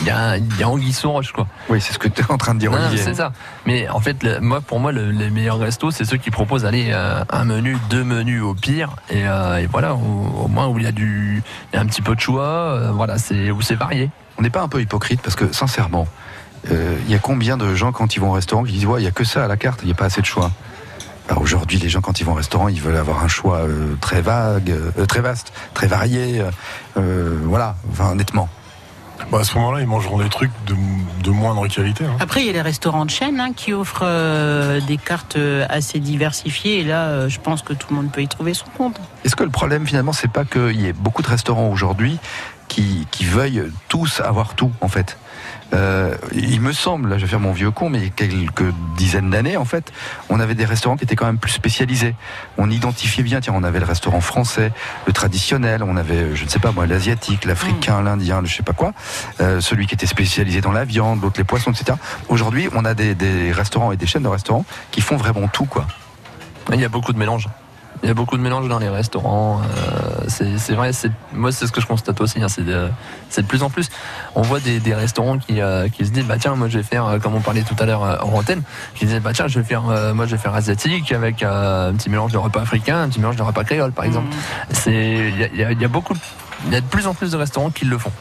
[0.00, 1.46] il y a, il y a Anguille sous roche quoi.
[1.68, 2.98] Oui, c'est ce que tu es en train de dire, Non, Olivier.
[3.02, 3.32] c'est ça.
[3.66, 6.64] Mais en fait le- moi pour moi le- les meilleurs restos c'est ceux qui proposent
[6.64, 10.68] aller euh, un menu, deux menus au pire et, euh, et voilà au, au moins
[10.68, 13.18] où il y a du il y a un petit peu de choix euh, voilà
[13.18, 14.10] c'est où c'est varié.
[14.38, 16.06] On n'est pas un peu hypocrite parce que sincèrement,
[16.68, 19.04] il y a combien de gens quand ils vont au restaurant qui disent ouais, il
[19.04, 20.50] y a que ça à la carte, il n'y a pas assez de choix?
[21.28, 23.94] Alors aujourd'hui, les gens quand ils vont au restaurant, ils veulent avoir un choix euh,
[24.00, 26.42] très vague, euh, très vaste, très varié.
[26.96, 28.48] euh, voilà, enfin, honnêtement.
[29.30, 30.74] Bah, à ce moment-là, ils mangeront des trucs de,
[31.22, 32.04] de moindre qualité.
[32.04, 32.16] hein.
[32.20, 35.66] Après, il y a les restaurants de chaîne hein, qui offrent euh, des cartes euh,
[35.68, 36.80] assez diversifiées.
[36.80, 39.00] Et là, euh, je pense que tout le monde peut y trouver son compte.
[39.24, 42.18] Est-ce que le problème finalement, c'est pas qu'il y ait beaucoup de restaurants aujourd'hui
[42.68, 45.16] qui, qui veuillent tous avoir tout en fait?
[45.72, 48.10] Euh, Il me semble, là je vais faire mon vieux con, mais il y a
[48.10, 49.92] quelques dizaines d'années en fait,
[50.28, 52.14] on avait des restaurants qui étaient quand même plus spécialisés.
[52.58, 54.72] On identifiait bien, tiens, on avait le restaurant français,
[55.06, 58.62] le traditionnel, on avait, je ne sais pas moi, l'asiatique, l'africain, l'indien, le je sais
[58.62, 58.92] pas quoi,
[59.40, 61.96] euh, celui qui était spécialisé dans la viande, l'autre les poissons, etc.
[62.28, 65.66] Aujourd'hui, on a des, des restaurants et des chaînes de restaurants qui font vraiment tout
[65.66, 65.86] quoi.
[66.72, 67.48] Il y a beaucoup de mélange.
[68.02, 69.60] Il y a beaucoup de mélange dans les restaurants.
[69.62, 70.90] euh, c'est vrai,
[71.34, 72.42] moi c'est ce que je constate aussi.
[72.42, 72.88] hein, c'est de,
[73.28, 73.88] c'est de plus en plus.
[74.34, 76.82] On voit des, des restaurants qui, euh, qui se disent bah tiens moi je vais
[76.84, 78.62] faire euh, comme on parlait tout à l'heure euh, en antenne,
[78.94, 81.90] qui disaient bah tiens je vais faire euh, moi je vais faire asiatique avec euh,
[81.90, 84.28] un petit mélange de repas africain, un petit mélange de repas créole par exemple.
[84.70, 84.92] C'est
[85.28, 86.14] il y a, il y a- il y a beaucoup,
[86.66, 88.12] il y a de plus en plus de restaurants qui le font.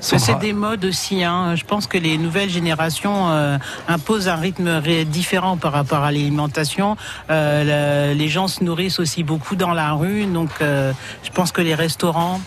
[0.00, 1.24] C'est Sandra- des modes aussi.
[1.24, 1.54] Hein.
[1.56, 6.96] Je pense que les nouvelles générations euh, imposent un rythme différent par rapport à l'alimentation.
[7.30, 10.26] Euh, les gens se nourrissent aussi beaucoup dans la rue.
[10.26, 12.40] Donc, euh, je pense que les restaurants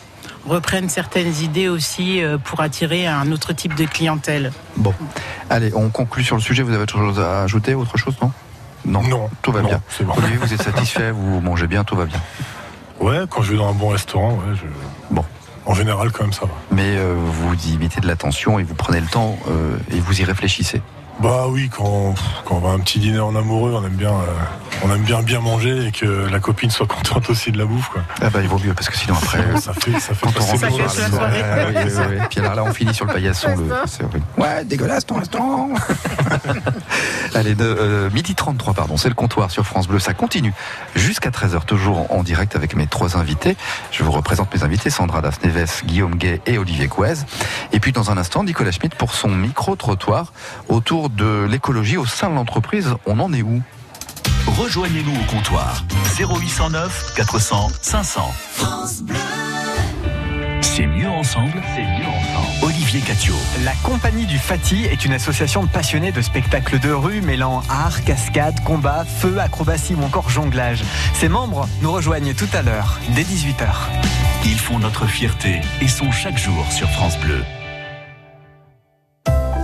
[0.46, 4.52] reprennent certaines idées aussi euh, pour attirer un autre type de clientèle.
[4.78, 4.94] Bon,
[5.50, 6.64] allez, on conclut sur le sujet.
[6.64, 8.32] Vous avez autre chose à ajouter, autre chose, non?
[8.86, 9.82] Non, Non, tout va non, bien.
[9.90, 10.14] c'est bon.
[10.16, 12.22] Olivier, vous êtes satisfait, vous mangez bien, tout va bien?
[13.02, 14.62] Ouais, quand je vais dans un bon restaurant, ouais, je...
[15.14, 15.26] Bon.
[15.68, 16.54] En général, quand même, ça va.
[16.72, 20.22] Mais euh, vous y mettez de l'attention et vous prenez le temps euh, et vous
[20.22, 20.82] y réfléchissez.
[21.20, 22.14] Bah oui, quand,
[22.46, 25.02] quand on va à un petit dîner en amoureux, on aime bien, euh, on aime
[25.02, 28.04] bien bien manger et que la copine soit contente aussi de la bouffe, quoi.
[28.22, 29.40] Ah bah il vaut mieux parce que sinon après.
[29.40, 31.42] euh, ça fait, ça fait Quand on rentre la soirée.
[31.42, 32.18] ouais, oui.
[32.30, 33.50] Puis alors là, on finit sur le paillasson.
[33.58, 34.26] le- C'est horrible.
[34.38, 35.70] Ouais, dégueulasse ton restaurant.
[37.34, 39.98] Allez, de, euh, midi 33, pardon, c'est le comptoir sur France Bleu.
[40.00, 40.54] Ça continue
[40.96, 43.58] jusqu'à 13h, toujours en direct avec mes trois invités.
[43.92, 47.14] Je vous représente mes invités Sandra Dasneves, Guillaume Gay et Olivier Couez.
[47.74, 50.32] Et puis dans un instant, Nicolas Schmitt pour son micro-trottoir
[50.68, 52.96] autour de l'écologie au sein de l'entreprise.
[53.06, 53.62] On en est où?
[54.48, 55.84] Rejoignez-nous au comptoir
[56.18, 58.34] 0809 400 500.
[60.62, 62.48] C'est mieux ensemble, c'est mieux ensemble.
[62.64, 63.34] Olivier Catio.
[63.64, 68.04] La Compagnie du Fati est une association de passionnés de spectacles de rue mêlant art,
[68.04, 70.84] cascade, combat, feu, acrobatie ou encore jonglage.
[71.14, 73.68] Ses membres nous rejoignent tout à l'heure, dès 18h.
[74.46, 77.44] Ils font notre fierté et sont chaque jour sur France Bleu.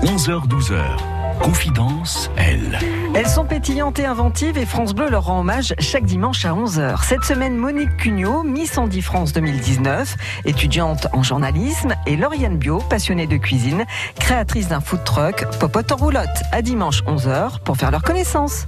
[0.03, 1.22] 11h-12h.
[1.41, 2.79] Confidence, elle.
[3.15, 7.03] Elles sont pétillantes et inventives et France Bleu leur rend hommage chaque dimanche à 11h.
[7.03, 10.15] Cette semaine, Monique Cugnot, Miss Andy France 2019,
[10.45, 13.85] étudiante en journalisme, et Lauriane Bio, passionnée de cuisine,
[14.19, 18.67] créatrice d'un food truck, popote en roulotte, à dimanche 11h pour faire leur connaissance.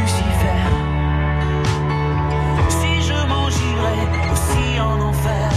[0.00, 0.62] Lucifer.
[2.68, 5.50] Si je m'en girais aussi en enfer,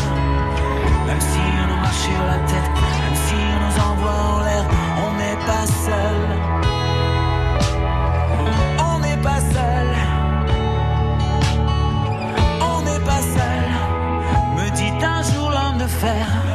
[1.08, 2.72] même si on nous marche sur la tête,
[3.04, 4.66] même si on nous envoie en l'air,
[5.06, 6.20] on n'est pas seul.
[8.90, 9.88] On n'est pas seul.
[12.72, 13.66] On n'est pas seul.
[14.56, 16.55] Me dit un jour l'homme de fer.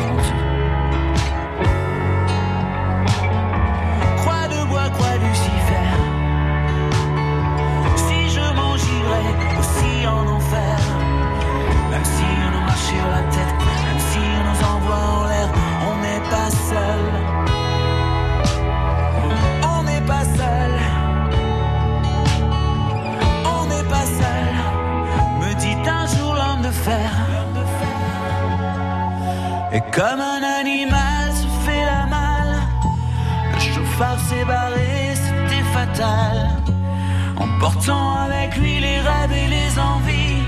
[10.07, 10.79] En enfer,
[11.91, 15.49] même si on nous marche sur la tête, même si on nous envoie en l'air,
[15.89, 17.03] on n'est pas seul.
[19.73, 20.71] On n'est pas seul.
[23.55, 24.53] On n'est pas seul.
[25.39, 27.09] Me dit un jour l'homme de fer.
[29.73, 32.57] Et comme un animal se fait la malle.
[33.53, 36.50] Le chauffard s'est barré, c'était fatal.
[37.41, 40.43] Emportant avec lui les rêves et les envies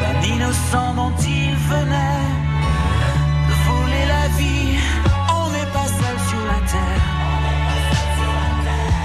[0.00, 2.28] d'un innocent dont il venait
[3.48, 4.78] de voler la vie.
[5.38, 7.04] On n'est pas seul sur la terre.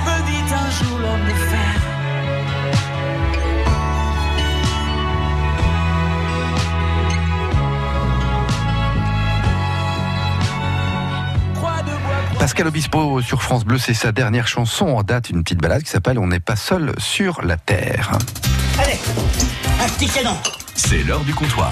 [0.05, 1.82] Me dit un jour l'homme de fer.
[12.43, 15.89] Pascal Obispo sur France Bleu, c'est sa dernière chanson en date, une petite balade qui
[15.89, 18.17] s'appelle On n'est pas seul sur la terre.
[18.77, 18.99] Allez,
[19.81, 20.35] un petit canon.
[20.75, 21.71] C'est l'heure du comptoir.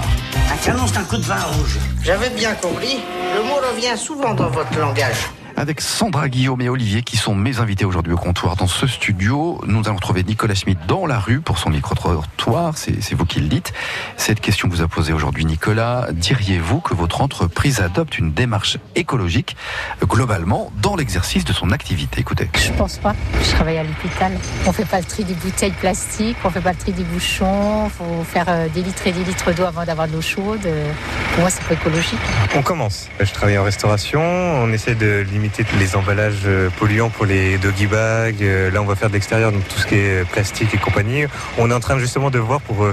[0.50, 1.76] Un canon, c'est un coup de vin rouge.
[2.02, 3.00] J'avais bien compris.
[3.36, 5.28] Le mot revient souvent dans votre langage.
[5.56, 9.60] Avec Sandra Guillaume et Olivier qui sont mes invités aujourd'hui au comptoir dans ce studio.
[9.66, 12.76] Nous allons trouver Nicolas Schmitt dans la rue pour son micro-trottoir.
[12.76, 13.72] C'est vous qui le dites.
[14.16, 16.08] Cette question vous a posée aujourd'hui Nicolas.
[16.12, 19.56] Diriez-vous que votre entreprise adopte une démarche écologique
[20.02, 22.20] globalement dans l'exercice de son activité?
[22.20, 22.48] Écoutez.
[22.54, 23.14] Je pense pas.
[23.44, 24.32] Je travaille à l'hôpital.
[24.66, 27.88] On fait pas le tri des bouteilles plastiques, on fait pas le tri des bouchons.
[27.90, 30.64] Faut faire euh, des litres et des litres d'eau avant d'avoir de l'eau chaude.
[30.64, 30.90] Euh,
[31.32, 32.18] Pour moi, c'est pas écologique.
[32.56, 33.08] On commence.
[33.20, 34.20] Je travaille en restauration.
[34.22, 35.41] On essaie de limiter
[35.78, 38.42] les emballages euh, polluants pour les doggy bags.
[38.42, 40.78] Euh, Là, on va faire de l'extérieur, donc tout ce qui est euh, plastique et
[40.78, 41.24] compagnie.
[41.58, 42.86] On est en train justement de voir pour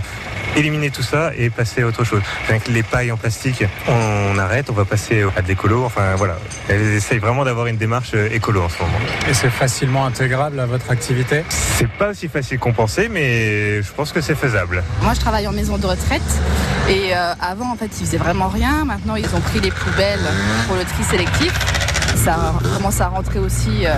[0.55, 2.21] éliminer tout ça et passer à autre chose.
[2.69, 5.83] Les pailles en plastique, on arrête, on va passer à de l'écolo.
[5.85, 6.37] Enfin, voilà.
[6.67, 8.97] Elles essayent vraiment d'avoir une démarche écolo en ce moment.
[9.29, 11.43] Et c'est facilement intégrable à votre activité?
[11.49, 14.83] C'est pas aussi facile qu'on pensait, mais je pense que c'est faisable.
[15.01, 16.21] Moi, je travaille en maison de retraite
[16.89, 18.85] et euh, avant, en fait, ils faisaient vraiment rien.
[18.85, 20.19] Maintenant, ils ont pris les poubelles
[20.67, 21.53] pour le tri sélectif.
[22.23, 22.35] Ça
[22.75, 23.93] commence à rentrer aussi euh,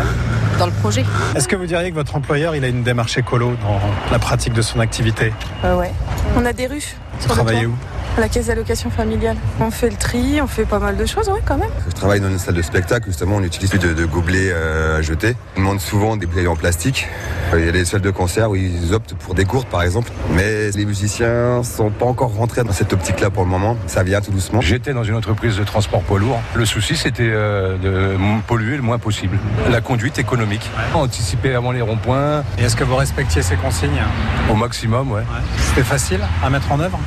[0.59, 1.03] dans le projet.
[1.35, 3.79] Est-ce que vous diriez que votre employeur il a une démarche écolo dans
[4.11, 5.33] la pratique de son activité?
[5.65, 5.91] Euh, ouais.
[6.37, 6.95] On a des rues.
[7.13, 7.75] Vous sur le travaillez où?
[8.17, 9.37] La caisse d'allocation familiale.
[9.59, 11.69] On fait le tri, on fait pas mal de choses, ouais, quand même.
[11.87, 14.99] Je travaille dans une salle de spectacle, justement, on utilise plus de, de gobelets euh,
[14.99, 15.35] à jeter.
[15.57, 17.07] On demande souvent des bouteilles en plastique.
[17.53, 19.81] Euh, Il y a des salles de concert où ils optent pour des gourdes, par
[19.81, 20.11] exemple.
[20.31, 23.77] Mais les musiciens sont pas encore rentrés dans cette optique-là pour le moment.
[23.87, 24.61] Ça vient tout doucement.
[24.61, 26.39] J'étais dans une entreprise de transport poids lourd.
[26.55, 29.37] Le souci, c'était euh, de polluer le moins possible.
[29.69, 30.69] La conduite économique.
[30.93, 32.43] Anticiper avant les ronds-points.
[32.57, 34.01] Et est-ce que vous respectiez ces consignes?
[34.49, 35.23] Au maximum, ouais.
[35.59, 36.99] C'était facile à mettre en œuvre?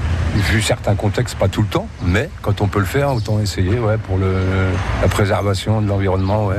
[0.51, 3.79] Vu certains contextes, pas tout le temps, mais quand on peut le faire, autant essayer,
[3.79, 6.57] ouais, pour la préservation de l'environnement, ouais.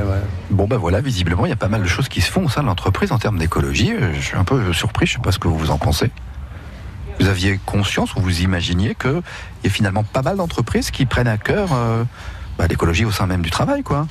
[0.50, 2.48] Bon ben voilà, visiblement il y a pas mal de choses qui se font au
[2.48, 3.92] sein de l'entreprise en termes d'écologie.
[3.92, 6.10] Euh, Je suis un peu surpris, je sais pas ce que vous en pensez.
[7.18, 9.22] Vous aviez conscience ou vous imaginiez qu'il
[9.64, 12.04] y a finalement pas mal d'entreprises qui prennent à cœur euh,
[12.58, 14.06] bah, l'écologie au sein même du travail, quoi.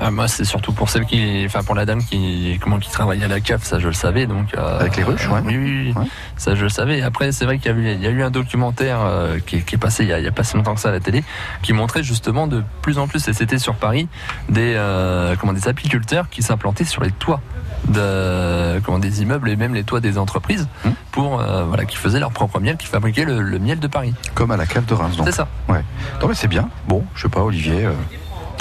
[0.00, 3.22] Ah, moi, c'est surtout pour celle qui, enfin pour la dame qui, comment qui travaille
[3.24, 4.26] à la CAF, ça je le savais.
[4.26, 5.40] Donc euh, Avec les ruches, ouais.
[5.44, 6.08] Oui, oui, oui.
[6.36, 7.02] ça je le savais.
[7.02, 9.56] Après, c'est vrai qu'il y, a eu- il y a eu un documentaire euh, qui,
[9.56, 10.90] est- qui est passé il y, a, il y a pas si longtemps que ça
[10.90, 11.24] à la télé,
[11.62, 14.08] qui montrait justement de plus en plus, et c'était sur Paris,
[14.48, 17.40] des euh, comment des apiculteurs qui s'implantaient sur les toits
[17.88, 20.90] de comment des immeubles et même les toits des entreprises Mmh.
[21.12, 24.14] pour voilà qui faisaient leur propre miel, qui fabriquaient le, le miel de Paris.
[24.34, 25.26] Comme à la cave de Reims, donc.
[25.26, 25.48] C'est ça.
[25.68, 25.82] Ouais.
[26.20, 26.68] Non mais c'est bien.
[26.86, 27.88] Bon, je sais pas, Olivier.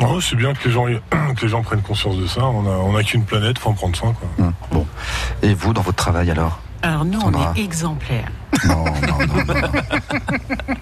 [0.01, 0.85] Euh, Ouais, c'est bien que les, gens,
[1.35, 2.45] que les gens prennent conscience de ça.
[2.45, 4.13] On a, on a qu'une planète, faut en prendre soin.
[4.13, 4.45] Quoi.
[4.45, 4.85] hum, Bon.
[5.41, 7.51] Et vous, dans votre travail alors Alors nous, Sandra.
[7.55, 8.29] on est exemplaires.
[8.67, 9.55] Non, non, non, non.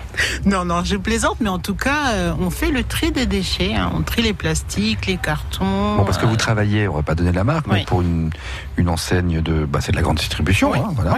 [0.46, 3.74] Non, non, je plaisante, mais en tout cas, euh, on fait le tri des déchets.
[3.76, 3.92] hein.
[3.96, 5.96] On trie les plastiques, les cartons.
[5.98, 8.30] Bon, parce que euh, vous travaillez, on va pas donner la marque, mais pour une,
[8.78, 11.18] une enseigne de, bah, c'est de la grande distribution, hein, voilà.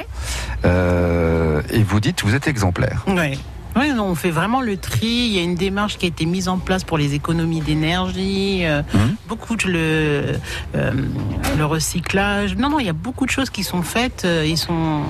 [0.65, 3.03] Euh, et vous dites, vous êtes exemplaire.
[3.07, 3.39] Oui.
[3.77, 5.05] Oui, on fait vraiment le tri.
[5.07, 8.65] Il y a une démarche qui a été mise en place pour les économies d'énergie,
[8.65, 9.15] euh, Mhm.
[9.27, 10.39] beaucoup de le,
[10.75, 10.91] euh,
[11.57, 12.55] le recyclage.
[12.55, 14.23] Non, non, il y a beaucoup de choses qui sont faites.
[14.25, 15.01] euh, Ils sont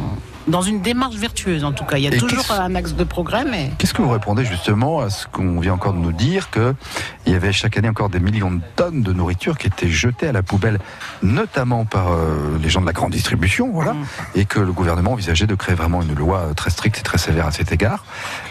[0.47, 1.97] dans une démarche vertueuse, en tout cas.
[1.97, 5.01] Il y a Et toujours un axe de progrès, mais Qu'est-ce que vous répondez justement
[5.01, 6.73] à ce qu'on vient encore de nous dire que
[7.25, 10.27] il y avait chaque année encore des millions de tonnes de nourriture qui étaient jetées
[10.27, 10.79] à la poubelle,
[11.21, 13.93] notamment par euh, les gens de la grande distribution, voilà,
[14.35, 17.47] et que le gouvernement envisageait de créer vraiment une loi très stricte et très sévère
[17.47, 18.05] à cet égard.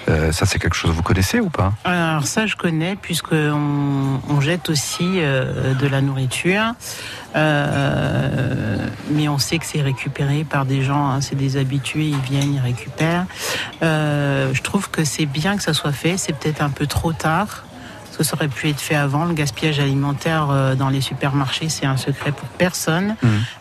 [0.09, 1.73] Euh, ça, c'est quelque chose que vous connaissez ou pas?
[1.85, 6.75] Alors ça, je connais, puisqu'on on jette aussi euh, de la nourriture.
[7.35, 8.77] Euh,
[9.11, 12.55] mais on sait que c'est récupéré par des gens, hein, c'est des habitués, ils viennent,
[12.55, 13.27] ils récupèrent.
[13.83, 17.65] Je trouve que c'est bien que ça soit fait, c'est peut-être un peu trop tard.
[18.05, 19.27] Parce que ça aurait pu être fait avant.
[19.27, 23.17] Le gaspillage alimentaire dans les supermarchés, c'est un secret pour personne.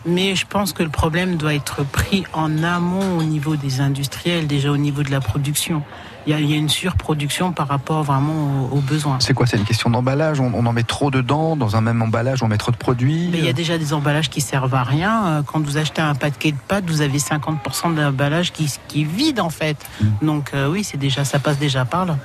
[0.06, 4.46] Mais je pense que le problème doit être pris en amont au niveau des industriels,
[4.46, 5.82] déjà au niveau de la production.
[6.26, 9.18] Il y a, il y a une surproduction par rapport vraiment aux, aux besoins.
[9.20, 12.02] C'est quoi C'est une question d'emballage on, on en met trop dedans Dans un même
[12.02, 14.74] emballage, on met trop de produits Mais il y a déjà des emballages qui servent
[14.74, 15.26] à rien.
[15.26, 19.04] Euh, Quand vous achetez un paquet de pâtes, vous avez 50% d'emballage qui, qui est
[19.04, 19.76] vide en fait.
[20.22, 22.16] Donc euh, oui, c'est déjà, ça passe déjà par là.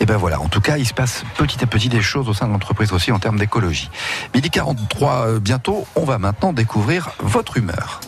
[0.00, 2.34] Et ben voilà, en tout cas, il se passe petit à petit des choses au
[2.34, 3.90] sein de l'entreprise aussi en termes d'écologie.
[4.34, 8.00] Midi 43 euh, bientôt, on va maintenant découvrir votre humeur.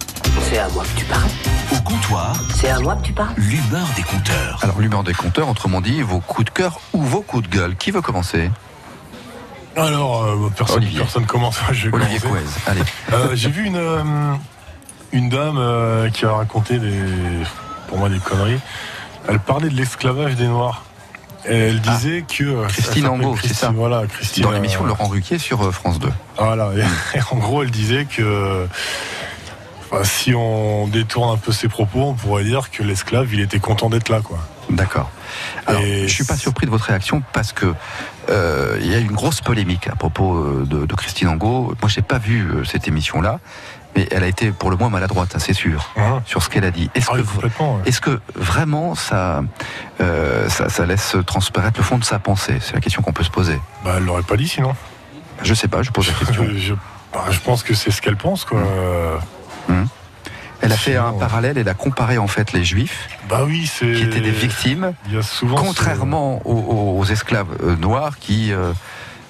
[0.42, 1.30] C'est à moi que tu parles.
[1.72, 3.34] Au comptoir, C'est à moi que tu parles.
[3.36, 4.58] l'humeur des compteurs.
[4.62, 7.76] Alors l'humeur des compteurs, autrement dit, vos coups de cœur ou vos coups de gueule.
[7.76, 8.50] Qui veut commencer?
[9.76, 11.58] Alors, euh, personne, personne commence.
[11.72, 12.18] Je vais Olivier.
[12.20, 12.80] Couez, allez.
[13.12, 14.02] Euh, J'ai vu une, euh,
[15.12, 17.02] une dame euh, qui a raconté des,
[17.88, 18.60] pour moi des conneries.
[19.28, 20.84] Elle parlait de l'esclavage des Noirs.
[21.48, 22.64] Et elle disait que.
[22.64, 22.68] Ah.
[22.68, 24.42] Christine Angot, c'est Christine, ça Voilà, Christine.
[24.42, 26.08] Dans l'émission euh, Laurent Ruquier sur France 2.
[26.38, 26.70] Voilà,
[27.14, 28.66] et, en gros, elle disait que
[30.02, 33.88] si on détourne un peu ses propos, on pourrait dire que l'esclave, il était content
[33.88, 34.38] d'être là, quoi.
[34.70, 35.10] D'accord.
[35.66, 37.72] Alors, je suis pas surpris de votre réaction parce que
[38.28, 41.74] euh, il y a une grosse polémique à propos euh, de, de Christine Angot.
[41.80, 43.40] Moi, j'ai pas vu euh, cette émission-là,
[43.96, 45.90] mais elle a été pour le moins maladroite, hein, c'est sûr,
[46.26, 46.90] sur ce qu'elle a dit.
[46.94, 47.50] Est-ce Ah que, ouais.
[47.86, 49.42] est-ce que vraiment ça,
[50.02, 52.58] euh, ça, ça laisse transparaître le fond de sa pensée?
[52.60, 53.58] C'est la question qu'on peut se poser.
[53.84, 54.74] Bah, elle l'aurait pas dit sinon.
[55.42, 56.46] Je sais pas, je pose la question.
[56.56, 56.74] je,
[57.14, 58.60] bah, je pense que c'est ce qu'elle pense, quoi.
[59.68, 59.86] Hum.
[60.60, 64.02] Elle a fait un parallèle, elle a comparé en fait les juifs, Bah oui, qui
[64.02, 64.92] étaient des victimes,
[65.22, 68.72] ce- contrairement aux, aux- esclaves euh, noirs qui, euh,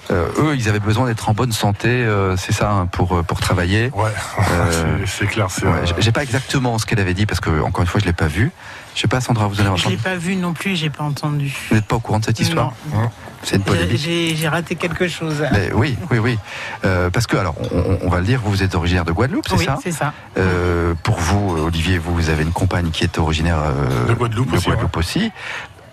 [0.09, 3.21] euh, eux, ils avaient besoin d'être en bonne santé, euh, c'est ça, hein, pour, euh,
[3.21, 3.91] pour travailler.
[3.93, 4.09] Ouais,
[4.51, 5.47] Euh, c'est clair.
[5.51, 8.01] c'est, ouais, euh, J'ai pas exactement ce qu'elle avait dit parce que, encore une fois,
[8.01, 8.51] je l'ai pas vu.
[8.99, 11.55] Je sais pas, Sandra, vous allez Je l'ai pas vu non plus, j'ai pas entendu.
[11.69, 13.09] Vous n'êtes pas au courant de cette histoire Hein
[13.43, 14.35] C'est une J'ai- polémique.
[14.35, 15.41] J'ai raté quelque chose.
[15.53, 16.37] Mais oui, oui, oui.
[16.83, 19.55] Euh, parce que, alors, on, on va le dire, vous êtes originaire de Guadeloupe, c'est
[19.55, 20.11] Oui, ça c'est ça.
[20.37, 24.51] Euh, pour vous, Olivier, vous, vous avez une compagne qui est originaire euh, De Guadeloupe
[24.51, 25.31] aussi, aussi.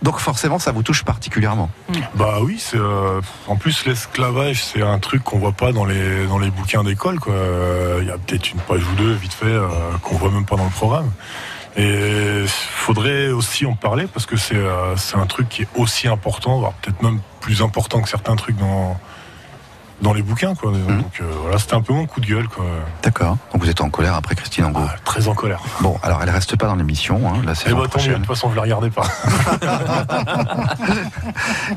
[0.02, 1.70] Donc forcément, ça vous touche particulièrement.
[2.16, 6.26] Bah oui, c'est euh, en plus l'esclavage, c'est un truc qu'on voit pas dans les
[6.26, 7.32] dans les bouquins d'école quoi.
[7.34, 9.68] Euh, Il y a peut-être une page ou deux vite fait euh,
[10.02, 11.11] qu'on voit même pas dans le programme.
[11.77, 16.09] Et faudrait aussi en parler parce que c'est euh, c'est un truc qui est aussi
[16.09, 18.99] important, voire peut-être même plus important que certains trucs dans
[20.03, 20.70] dans les bouquins quoi.
[20.72, 21.03] Mhm.
[21.03, 22.64] Donc euh, voilà, c'était un peu mon coup de gueule quoi.
[23.03, 23.37] D'accord.
[23.53, 24.81] Donc vous êtes en colère après Christine Angot.
[25.05, 25.61] très en colère.
[25.81, 28.14] Bon, alors elle reste pas dans l'émission, hein, la Eh saison bah tant mieux, de
[28.14, 29.07] toute façon je la regardais pas.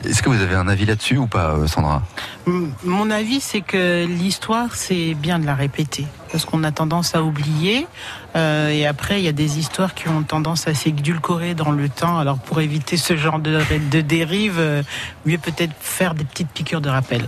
[0.05, 2.01] Est-ce que vous avez un avis là-dessus ou pas, euh, Sandra?
[2.47, 6.05] M- Mon avis, c'est que l'histoire, c'est bien de la répéter.
[6.31, 7.87] Parce qu'on a tendance à oublier.
[8.35, 11.89] Euh, et après, il y a des histoires qui ont tendance à s'édulcorer dans le
[11.89, 12.17] temps.
[12.19, 13.59] Alors pour éviter ce genre de,
[13.91, 14.83] de dérive, euh,
[15.25, 17.27] mieux peut-être faire des petites piqûres de rappel.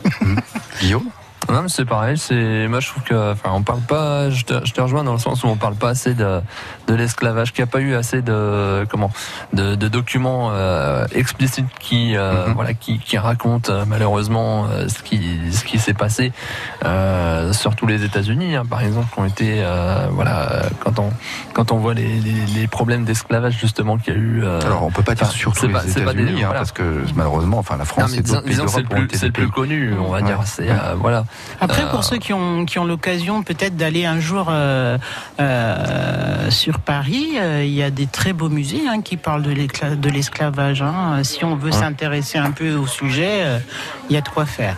[0.82, 1.10] Guillaume?
[1.52, 2.18] Non, mais c'est pareil.
[2.18, 4.30] C'est moi, je trouve que, enfin, on parle pas.
[4.30, 6.42] Je te, je te rejoins dans le sens où on parle pas assez de,
[6.88, 9.12] de l'esclavage, qu'il n'y a pas eu assez de comment,
[9.54, 15.02] de, de documents euh, explicites qui, euh, voilà, qui, qui racontent euh, malheureusement euh, ce
[15.04, 15.22] qui,
[15.52, 16.32] ce qui s'est passé,
[16.86, 21.10] euh, surtout les États-Unis, hein, par exemple, qui ont été, euh, voilà, quand on,
[21.54, 24.44] quand on voit les, les, les problèmes d'esclavage justement qu'il y a eu.
[24.44, 26.60] euh, Alors on peut pas dire surtout les États-Unis, hein, voilà.
[26.60, 29.00] parce que malheureusement, enfin la Non, France mais et d'autres pays c'est d'Europe le ont
[29.00, 30.40] plus, été c'est des le plus pays- connu, on va dire.
[30.46, 31.26] C'est euh, voilà.
[31.60, 34.98] Après, Euh, pour ceux qui ont, qui ont l'occasion peut-être d'aller un jour euh,
[35.40, 40.10] euh, sur Paris, euh, il y a des très beaux musées hein, qui parlent de
[40.10, 40.82] l'esclavage.
[40.82, 41.24] hein.
[41.24, 43.60] Si on veut s'intéresser un peu au sujet, euh,
[44.10, 44.76] il y a de quoi faire.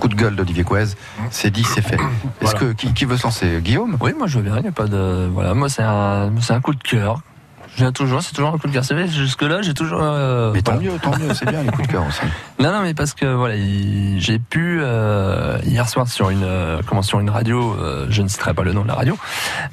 [0.00, 0.86] Coup de gueule d'Olivier Couez,
[1.30, 1.98] c'est dit, c'est fait.
[2.40, 3.60] Est-ce que qui, qui veut se lancer?
[3.62, 3.96] Guillaume?
[4.00, 5.28] Oui, moi je veux bien, il n'y a pas de.
[5.32, 7.18] Voilà, moi c'est un, c'est un coup de cœur.
[7.76, 8.84] Viens toujours, c'est toujours un coup de cœur.
[8.84, 9.98] C'est vrai, jusque-là, j'ai toujours.
[10.02, 10.90] euh, Mais tant voilà.
[10.92, 12.20] mieux, tant mieux, c'est bien les coups de cœur aussi.
[12.60, 16.80] Non, non, mais parce que voilà, il- j'ai pu euh, hier soir sur une euh,
[16.86, 19.18] comment sur une radio, euh, je ne citerai pas le nom de la radio.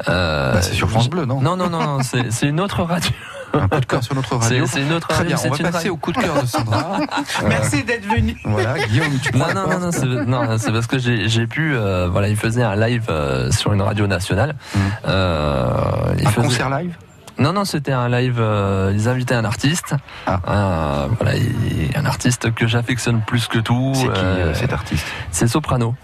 [0.10, 2.84] Euh, Bah, c'est sur France Bleu, non Non, non, non, non, c'est c'est une autre
[2.84, 3.12] radio.
[3.54, 4.66] Un coup de cœur sur notre radio.
[4.66, 5.30] C'est c'est une autre Très radio.
[5.30, 5.94] bien, on c'est va une passer radio.
[5.94, 6.98] au coup de cœur de Sandra.
[7.48, 8.36] Merci d'être venu.
[8.46, 11.76] Voilà, Guillaume, tu Non, non, non, non, c'est, non, c'est parce que j'ai, j'ai pu,
[11.76, 14.56] euh, voilà, il faisait un live euh, sur une radio nationale.
[15.08, 15.74] Euh,
[16.18, 16.28] il Mmh.
[16.28, 16.96] Un faisait- concert live
[17.42, 18.38] Non, non, c'était un live.
[18.40, 19.96] euh, ils invitaient un artiste.
[20.28, 20.40] Ah.
[20.48, 23.94] Euh, voilà, il- un artiste que j'affectionne plus que tout.
[23.96, 25.06] C'est qui euh, cet artiste?
[25.32, 25.96] C'est Soprano.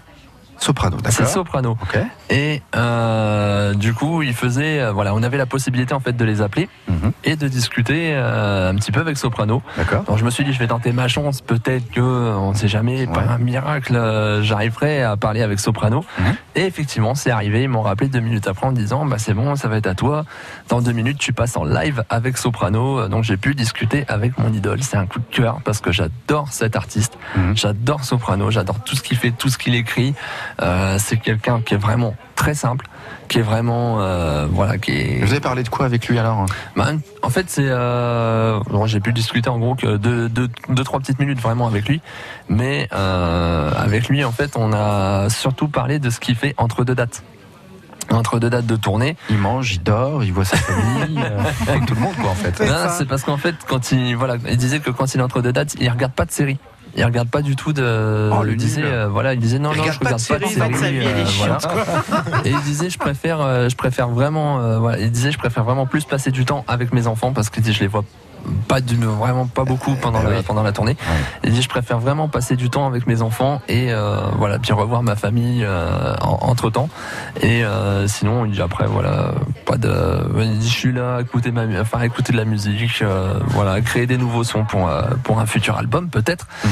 [0.58, 1.28] Soprano, C'est d'accord.
[1.32, 1.76] Soprano.
[1.82, 1.98] Ok.
[2.30, 6.24] Et euh, du coup, il faisait, euh, voilà, on avait la possibilité en fait de
[6.24, 7.12] les appeler Mhm.
[7.24, 9.62] et de discuter euh, un petit peu avec Soprano.
[9.76, 10.02] D'accord.
[10.04, 11.40] Donc je me suis dit, je vais tenter ma chance.
[11.40, 16.04] Peut-être que, on ne sait jamais, par un miracle, j'arriverai à parler avec Soprano.
[16.18, 16.34] Mhm.
[16.56, 17.62] Et effectivement, c'est arrivé.
[17.62, 19.86] Ils m'ont rappelé deux minutes après en me disant, bah c'est bon, ça va être
[19.86, 20.24] à toi.
[20.68, 23.08] Dans deux minutes, tu passes en live avec Soprano.
[23.08, 24.82] Donc j'ai pu discuter avec mon idole.
[24.82, 27.16] C'est un coup de cœur parce que j'adore cet artiste.
[27.36, 27.56] Mhm.
[27.56, 28.50] J'adore Soprano.
[28.50, 30.14] J'adore tout ce qu'il fait, tout ce qu'il écrit.
[30.60, 32.86] Euh, c'est quelqu'un qui est vraiment très simple,
[33.28, 35.18] qui est vraiment, euh, voilà, qui est.
[35.20, 36.46] Vous avez parlé de quoi avec lui alors
[36.76, 36.86] Bah,
[37.22, 37.66] en fait, c'est.
[37.66, 41.66] Euh, bon, j'ai pu discuter en gros que deux, deux, deux, trois petites minutes vraiment
[41.66, 42.00] avec lui.
[42.48, 46.84] Mais euh, avec lui, en fait, on a surtout parlé de ce qu'il fait entre
[46.84, 47.22] deux dates.
[48.10, 49.16] Entre deux dates de tournée.
[49.28, 52.34] Il mange, il dort, il voit sa famille, euh, comme tout le monde quoi en
[52.34, 52.62] fait.
[52.96, 55.52] C'est parce qu'en fait, quand il, voilà, il disait que quand il est entre deux
[55.52, 56.58] dates, il regarde pas de série.
[56.98, 58.30] Il regarde pas du tout de.
[58.32, 60.74] Oh, le il disait, euh, voilà, il disait non, Il non, je regarde pas de
[60.74, 61.58] série, euh, voilà.
[62.44, 65.86] Et il disait, je préfère, euh, je préfère vraiment, voilà, il disait, je préfère vraiment
[65.86, 68.04] plus passer du temps avec mes enfants parce qu'il dit, je les vois
[68.68, 70.42] pas du, vraiment pas beaucoup pendant Eh la, oui.
[70.46, 70.96] pendant la tournée.
[71.44, 74.72] Il dit, je préfère vraiment passer du temps avec mes enfants et euh, voilà, puis
[74.72, 75.66] revoir ma famille
[76.20, 76.88] entre temps.
[77.42, 79.32] Et euh, sinon, il dit après, voilà,
[79.64, 79.92] pas de.
[80.40, 83.34] Il dit, je suis là, à écouter ma, enfin, à écouter de la musique, euh,
[83.48, 86.46] voilà, créer des nouveaux sons pour euh, pour un futur album peut-être.
[86.64, 86.70] Mhm.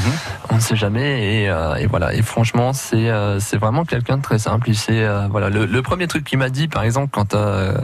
[0.50, 2.14] On ne sait jamais et, euh, et voilà.
[2.14, 4.70] Et franchement, c'est euh, c'est vraiment quelqu'un de très simple.
[4.90, 7.76] Euh, voilà, le, le premier truc qu'il m'a dit, par exemple, quand euh,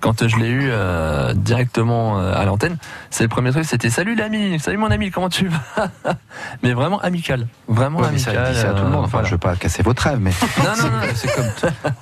[0.00, 2.76] quand je l'ai eu euh, directement euh, à l'antenne,
[3.10, 5.88] c'est le premier truc, c'était salut l'ami, salut mon ami, comment tu vas?
[6.62, 8.54] Mais vraiment amical, vraiment Ouais, mais ça, amical.
[8.54, 8.94] ça à tout le monde.
[8.94, 9.28] euh, Enfin, voilà.
[9.28, 11.12] je veux pas casser votre rêve, mais Non, non, non.
[11.14, 11.44] c'est comme.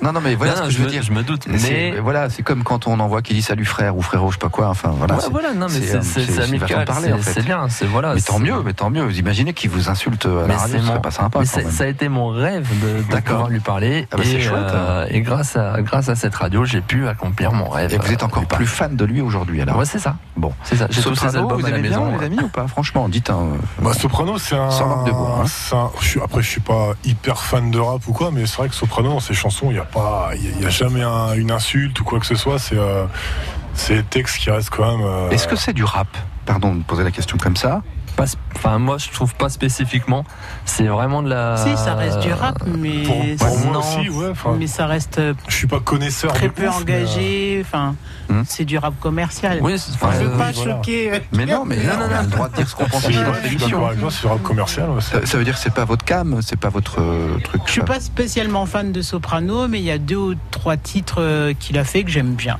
[0.02, 1.02] Non, non, mais voilà Non, ce que je veux me- dire.
[1.02, 3.96] Je me doute, C'est- mais voilà, c'est comme quand on envoie qui dit salut frère
[3.96, 4.68] ou frérot, je sais pas quoi.
[4.68, 5.14] Enfin voilà.
[5.14, 7.32] Ouais, c'est- voilà, non, mais c'est- euh, c'est c'est amical, en c'est fait.
[7.34, 8.14] c'est bien, c'est voilà.
[8.14, 9.02] Mais tant c'est- mieux, mais tant mieux.
[9.04, 11.40] Vous imaginez qu'il vous insulte à la radio, c'est ce serait pas sympa.
[11.44, 14.08] c'est- ça a été mon rêve de, pouvoir lui parler.
[14.12, 17.06] Ah bah, c'est et, chouette, euh, et grâce à, grâce à cette radio, j'ai pu
[17.06, 17.92] accomplir mon rêve.
[17.94, 19.76] Et vous êtes euh, encore plus fan de lui aujourd'hui alors.
[19.76, 20.16] Ouais, c'est ça.
[20.36, 20.86] Bon, C'est ça.
[20.90, 22.18] J'ai tous ses Soprano, albums vous à la aimez bien, maison.
[22.18, 23.48] les amis, ou pas Franchement, dites un.
[23.80, 24.70] Bah, Soprano, c'est un.
[24.70, 25.46] Sans marque de bois, hein.
[25.46, 28.46] c'est un- je suis- après, je suis pas hyper fan de rap ou quoi, mais
[28.46, 30.62] c'est vrai que Soprano, dans ses chansons, il n'y a pas, il y a- il
[30.62, 32.58] y a, jamais un- une insulte ou quoi que ce soit.
[32.58, 33.04] C'est, euh,
[33.74, 35.06] c'est des textes qui restent quand même.
[35.06, 36.08] euh, Est-ce que c'est du rap?
[36.46, 37.82] Pardon de poser la question comme ça.
[38.16, 38.24] Pas
[38.56, 40.24] Enfin, moi, je trouve pas spécifiquement.
[40.66, 41.56] C'est vraiment de la.
[41.56, 43.78] Si, ça reste du rap, mais, Pour, pour moi non.
[43.80, 44.32] aussi, ouais.
[44.58, 47.62] mais ça reste euh, je suis pas connaisseur très de peu ouf, euh, engagé.
[47.64, 47.94] Enfin,
[48.32, 48.42] Hmm.
[48.46, 49.58] c'est du rap commercial.
[49.62, 51.22] Oui, enfin, ne euh, pas choquer.
[51.32, 52.22] Mais non, mais Non, non, on a non.
[52.22, 53.80] le droit de dire ce qu'on pense oui, ouais, dans cette émission.
[54.10, 54.90] c'est rap commercial.
[54.90, 57.62] ouais, Ça, ça veut dire que c'est pas votre cam, c'est pas votre euh, truc.
[57.66, 61.16] Je suis pas spécialement fan de Soprano, mais il y a deux ou trois titres
[61.20, 62.58] euh, qu'il a fait que j'aime bien.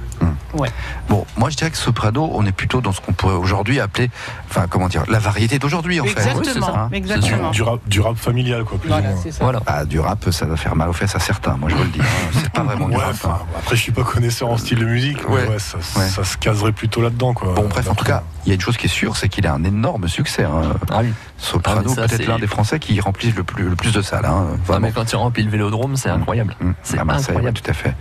[1.09, 4.11] Bon, moi je dirais que Soprano, on est plutôt dans ce qu'on pourrait aujourd'hui appeler,
[4.51, 6.11] enfin comment dire, la variété d'aujourd'hui en fait.
[6.11, 6.89] Exactement, Oui, c'est ça, hein.
[6.93, 7.51] exactement.
[7.53, 9.21] Du rap, du rap familial, quoi, plus Voilà, ou moins.
[9.23, 9.39] c'est ça.
[9.45, 9.61] Voilà.
[9.67, 11.89] Ah, du rap, ça va faire mal aux fesses à certains, moi je vous le
[11.89, 12.01] dis.
[12.01, 12.31] hein.
[12.35, 13.13] C'est pas vraiment du Ouais, rap.
[13.15, 15.59] enfin, après, je suis pas connaisseur en style de musique, mais Ouais.
[15.63, 16.09] Ça, Ouais.
[16.09, 17.55] ça se caserait plutôt là-dedans, quoi.
[17.55, 19.47] Bon, bref, en tout cas, il y a une chose qui est sûre, c'est qu'il
[19.47, 20.45] a un énorme succès.
[20.45, 20.75] Hein.
[20.91, 21.13] Ah oui.
[21.39, 24.25] Soprano, Ah, peut-être c'est- l'un des Français qui remplissent le plus, le plus de salles.
[24.27, 24.87] Hein, Ah, vraiment.
[24.87, 26.55] mais quand il remplit le vélodrome, c'est incroyable.
[26.83, 27.57] C'est à Marseille, incroyable.
[27.57, 27.95] ouais, tout à fait.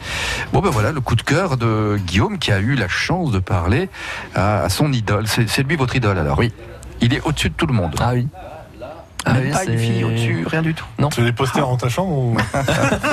[0.53, 3.39] Bon, ben voilà, le coup de cœur de Guillaume qui a eu la chance de
[3.39, 3.89] parler
[4.35, 5.27] à, à son idole.
[5.27, 6.51] C'est c'est lui votre idole alors Oui.
[7.03, 7.95] Il est au-dessus de tout le monde.
[7.99, 8.27] Ah oui.
[9.25, 10.85] Ah Même oui, pas une fille au-dessus, rien du tout.
[10.97, 11.09] Non.
[11.09, 12.37] Tu as des posters dans ta chambre ou...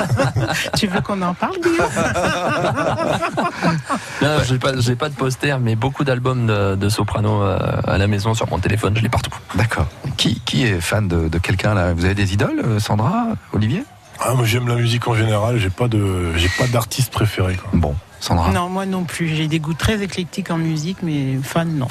[0.77, 1.87] Tu veux qu'on en parle, Guillaume?
[4.21, 7.57] Non, j'ai pas, j'ai pas de poster, mais beaucoup d'albums de, de soprano euh,
[7.87, 9.31] à la maison sur mon téléphone, je l'ai partout.
[9.55, 9.87] D'accord.
[10.17, 11.93] Qui, qui est fan de, de quelqu'un là?
[11.93, 13.83] Vous avez des idoles, euh, Sandra, Olivier?
[14.19, 17.69] Ah, moi, j'aime la musique en général, j'ai pas de, j'ai pas d'artiste préféré, quoi.
[17.73, 18.51] Bon, Sandra?
[18.51, 19.29] Non, moi non plus.
[19.29, 21.87] J'ai des goûts très éclectiques en musique, mais fan, non.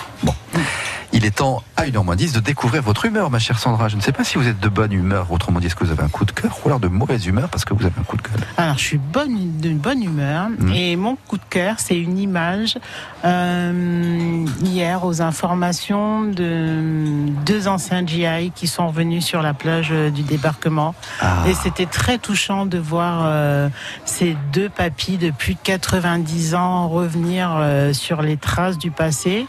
[1.19, 3.89] Il est temps, à 1h10, de découvrir votre humeur, ma chère Sandra.
[3.89, 5.91] Je ne sais pas si vous êtes de bonne humeur, autrement dit, est-ce que vous
[5.91, 8.05] avez un coup de cœur, ou alors de mauvaise humeur parce que vous avez un
[8.05, 8.37] coup de cœur.
[8.57, 10.49] Alors, je suis bonne, d'une bonne humeur.
[10.49, 10.73] Mhm.
[10.73, 12.79] Et mon coup de cœur, c'est une image
[13.25, 20.11] euh, hier aux informations de deux anciens GI qui sont revenus sur la plage euh,
[20.11, 20.95] du débarquement.
[21.21, 21.43] Ah.
[21.49, 23.69] Et c'était très touchant de voir euh,
[24.05, 29.49] ces deux papis de plus de 90 ans revenir euh, sur les traces du passé.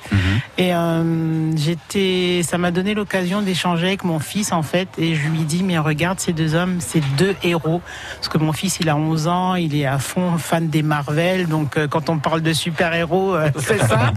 [0.58, 5.28] Et euh, j'étais, ça m'a donné l'occasion d'échanger avec mon fils en fait, et je
[5.28, 7.82] lui dis mais regarde ces deux hommes, ces deux héros,
[8.16, 11.48] parce que mon fils il a 11 ans, il est à fond fan des Marvel,
[11.48, 14.14] donc euh, quand on parle de super héros, c'est ça.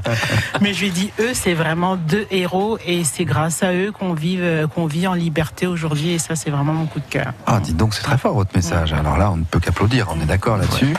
[0.61, 4.15] mais je lui dis eux c'est vraiment deux héros et c'est grâce à eux qu'on
[4.15, 7.33] vit, euh, qu'on vit en liberté aujourd'hui, et ça c'est vraiment mon coup de cœur.
[7.47, 8.93] Ah, dites donc, c'est très fort votre message.
[8.93, 10.95] Alors là, on ne peut qu'applaudir, on est d'accord là-dessus.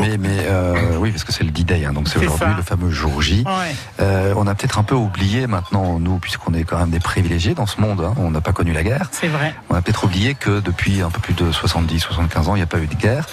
[0.00, 2.56] Mais, mais euh, oui, parce que c'est le D-Day, hein, donc c'est C'est aujourd'hui ça.
[2.56, 3.44] le fameux jour J.
[3.46, 3.74] Ouais.
[4.00, 7.54] Euh, on a peut-être un peu oublié maintenant, nous, puisqu'on est quand même des privilégiés
[7.54, 9.08] dans ce monde, hein, on n'a pas connu la guerre.
[9.12, 9.54] C'est vrai.
[9.70, 12.62] On a peut-être oublié que depuis un peu plus de 70, 75 ans, il n'y
[12.62, 13.26] a pas eu de guerre.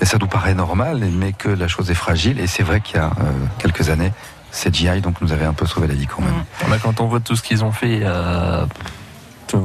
[0.00, 2.40] Et ça nous paraît normal, mais que la chose est fragile.
[2.40, 4.12] Et c'est vrai qu'il y a euh, quelques années,
[4.50, 6.44] cette GI donc nous avait un peu sauvé la vie quand même.
[6.68, 8.64] Bah, quand on voit tout ce qu'ils ont fait euh,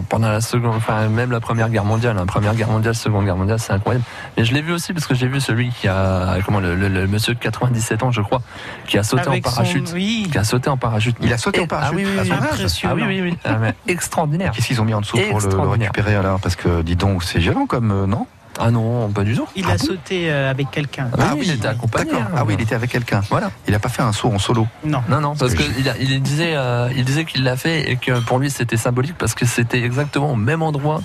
[0.09, 3.35] pendant la seconde, enfin même la première guerre mondiale, la première guerre mondiale, seconde guerre
[3.35, 4.05] mondiale, c'est incroyable.
[4.37, 6.87] Mais je l'ai vu aussi parce que j'ai vu celui qui a, comment le, le-
[6.87, 8.41] le monsieur de 97 ans, je crois,
[8.87, 10.27] qui a sauté Avec en son- parachute, oui.
[10.31, 11.15] qui a sauté en parachute.
[11.21, 13.21] Il a sauté en Et- parachute Ah oui, oui, oui, son âge Ah oui, oui,
[13.21, 13.37] oui.
[13.45, 14.51] Ah, mais extraordinaire.
[14.51, 17.23] Qu'est-ce qu'ils ont mis en dessous pour le, le récupérer alors Parce que, dis donc,
[17.23, 18.27] c'est violent comme, euh, non?
[18.59, 19.47] Ah non, pas du tout.
[19.55, 21.07] Il a sauté euh, avec quelqu'un.
[21.17, 22.11] Ah oui, il était accompagné.
[22.35, 23.21] Ah oui, il était avec quelqu'un.
[23.29, 23.49] Voilà.
[23.67, 24.67] Il n'a pas fait un saut en solo.
[24.83, 25.01] Non.
[25.09, 28.19] Non, non, parce que qu'il il disait, euh, il disait qu'il l'a fait et que
[28.19, 31.01] pour lui c'était symbolique parce que c'était exactement au même endroit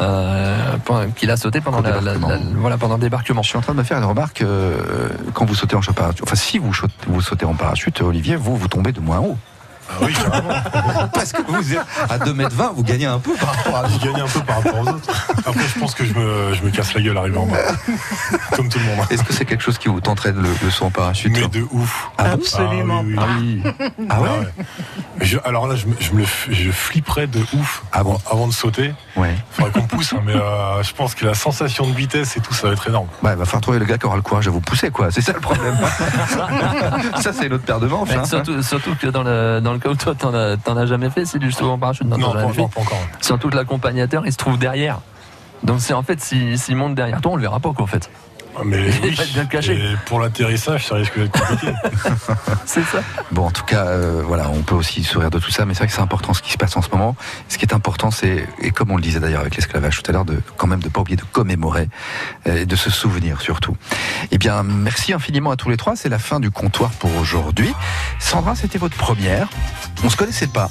[0.00, 3.42] euh, pendant- qu'il a sauté pendant, la, la- la- voilà, pendant le débarquement.
[3.42, 4.42] Je suis en train de me faire une remarque.
[4.42, 4.78] euh,
[5.34, 8.56] quand vous sautez en parachute, enfin, si vous sautez, vous sautez en parachute, Olivier, vous,
[8.56, 9.36] vous tombez de moins haut.
[9.90, 11.08] Ah oui, carrément.
[11.12, 14.20] Parce que vous êtes à 2m20, vous gagnez un peu par rapport à Je gagne
[14.20, 15.26] un peu par rapport aux autres.
[15.46, 17.56] Après, je pense que je me, je me casse la gueule arrivé en bas.
[18.56, 19.06] Comme tout le monde.
[19.10, 21.66] Est-ce que c'est quelque chose qui vous tenterait le, le saut en parachute Mais de
[21.70, 22.08] ouf.
[22.18, 23.26] Ah Absolument Ah oui, pas.
[23.38, 23.62] oui,
[23.98, 24.06] oui.
[24.10, 24.28] Ah ouais
[25.20, 28.94] je- alors là, je, me- je me flipperais de ouf Ah bon avant de sauter.
[29.16, 29.34] Ouais.
[29.52, 32.52] Faudrait qu'on pousse, hein, mais euh, je pense que la sensation de vitesse et tout,
[32.54, 33.06] ça va être énorme.
[33.22, 35.10] Bah, il va falloir trouver le gars qui aura le courage de vous pousser, quoi.
[35.10, 35.76] C'est ça le problème.
[37.20, 38.10] ça, c'est l'autre paire de manches.
[38.16, 38.24] Hein.
[38.24, 41.10] surtout, surtout que dans le, dans le cas où toi t'en as, t'en as jamais
[41.10, 42.06] fait, c'est du saut en parachute.
[42.06, 42.74] Non, t'en as pas, jamais non, fait.
[42.74, 42.98] pas encore.
[43.20, 45.00] Surtout que l'accompagnateur il se trouve derrière.
[45.62, 47.86] Donc c'est en fait s'il s'il monte derrière toi, on le verra pas quoi en
[47.86, 48.10] fait.
[48.56, 49.14] Ah, Mais Il oui.
[49.14, 49.72] va être bien caché.
[49.74, 51.72] Et pour l'atterrissage, ça risque d'être compliqué.
[52.66, 52.98] C'est ça.
[53.32, 55.78] Bon, en tout cas, euh, voilà, on peut aussi sourire de tout ça, mais c'est
[55.78, 57.16] vrai que c'est important ce qui se passe en ce moment.
[57.48, 60.12] Ce qui est important, c'est, et comme on le disait d'ailleurs avec l'esclavage tout à
[60.12, 61.88] l'heure, de quand même de pas oublier de commémorer
[62.46, 63.76] euh, et de se souvenir surtout.
[64.30, 65.96] Eh bien, merci infiniment à tous les trois.
[65.96, 67.72] C'est la fin du comptoir pour aujourd'hui.
[68.20, 69.48] Sandra, c'était votre première.
[70.04, 70.70] On se connaissait pas.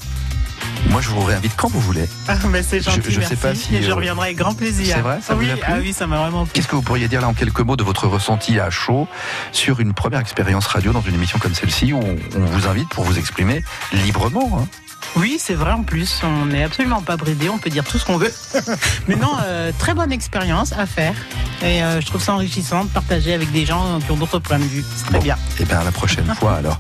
[0.89, 2.07] Moi, je vous réinvite quand vous voulez.
[2.27, 4.53] Ah, mais c'est gentil, Je- je sais pas si, Et je euh, reviendrai avec grand
[4.53, 4.95] plaisir.
[4.95, 6.51] c'est vrai, ça vous oui, a plu ah oui, ça m'a vraiment plu.
[6.53, 9.07] Qu'est-ce que vous pourriez dire là en quelques mots de votre ressenti à chaud
[9.51, 12.89] sur une première expérience radio dans une émission comme celle-ci où on, on vous invite
[12.89, 14.67] pour vous exprimer librement hein
[15.16, 18.05] Oui, c'est vrai en plus, on n'est absolument pas bridé, on peut dire tout ce
[18.05, 18.34] qu'on veut.
[19.07, 21.14] Mais non, euh, très bonne expérience à faire.
[21.61, 24.57] Et euh, je trouve ça enrichissant de partager avec des gens qui ont d'autres points
[24.59, 24.84] de vue.
[24.95, 25.38] C'est très bien.
[25.59, 26.80] Eh bien, la prochaine fois, alors.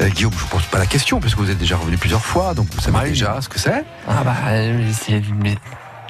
[0.00, 2.54] Euh, Guillaume, je vous pose pas la question, puisque vous êtes déjà revenu plusieurs fois,
[2.54, 3.10] donc vous savez Ah oui.
[3.10, 3.84] déjà ce que c'est.
[4.08, 5.20] Ah bah euh, c'est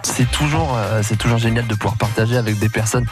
[0.05, 3.07] c'est toujours euh, c'est toujours génial de pouvoir partager avec des personnes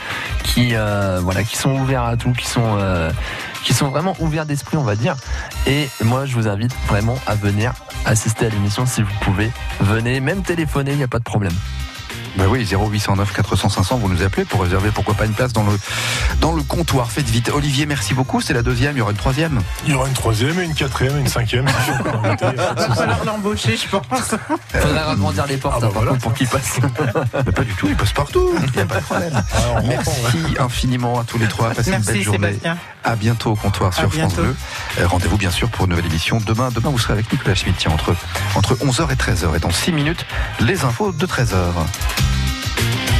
[0.45, 3.11] qui euh, voilà qui sont ouverts à tout, qui sont euh,
[3.65, 5.17] qui sont vraiment ouverts d'esprit, on va dire.
[5.67, 7.73] Et moi, je vous invite vraiment à venir
[8.05, 9.51] assister à l'émission si vous pouvez.
[9.81, 11.53] Venez, même téléphoner, il n'y a pas de problème.
[12.37, 15.65] Bah oui, 0809 400 500, vous nous appelez pour réserver pourquoi pas une place dans
[15.65, 15.79] le,
[16.41, 17.11] dans le comptoir.
[17.11, 17.51] Faites vite.
[17.55, 18.41] Olivier, merci beaucoup.
[18.41, 19.61] C'est la deuxième, il y aura une troisième.
[19.85, 21.67] Il y aura une troisième, et une quatrième, et une cinquième.
[22.25, 24.35] Il va falloir l'embaucher, je pense.
[24.73, 26.11] Faudrait agrandir les portes Ah bah par voilà.
[26.13, 26.79] contre, pour qu'il passe.
[27.47, 28.51] Mais pas du tout, il passe partout.
[28.67, 29.43] Il n'y a pas de problème.
[29.85, 30.11] Merci
[30.59, 31.71] infiniment à tous les trois.
[31.71, 32.47] Passez une Merci, belle journée.
[32.49, 32.79] Sébastien.
[33.05, 34.35] À bientôt au comptoir sur France.
[34.35, 34.57] Bleu.
[35.01, 36.71] Euh, Rendez-vous bien sûr pour une nouvelle émission demain.
[36.75, 38.15] Demain, vous serez avec Nicolas Schmitt tiens, entre,
[38.55, 39.57] entre 11h et 13h.
[39.57, 40.25] Et dans 6 minutes,
[40.61, 41.57] les infos de 13h.
[42.83, 43.12] Thank you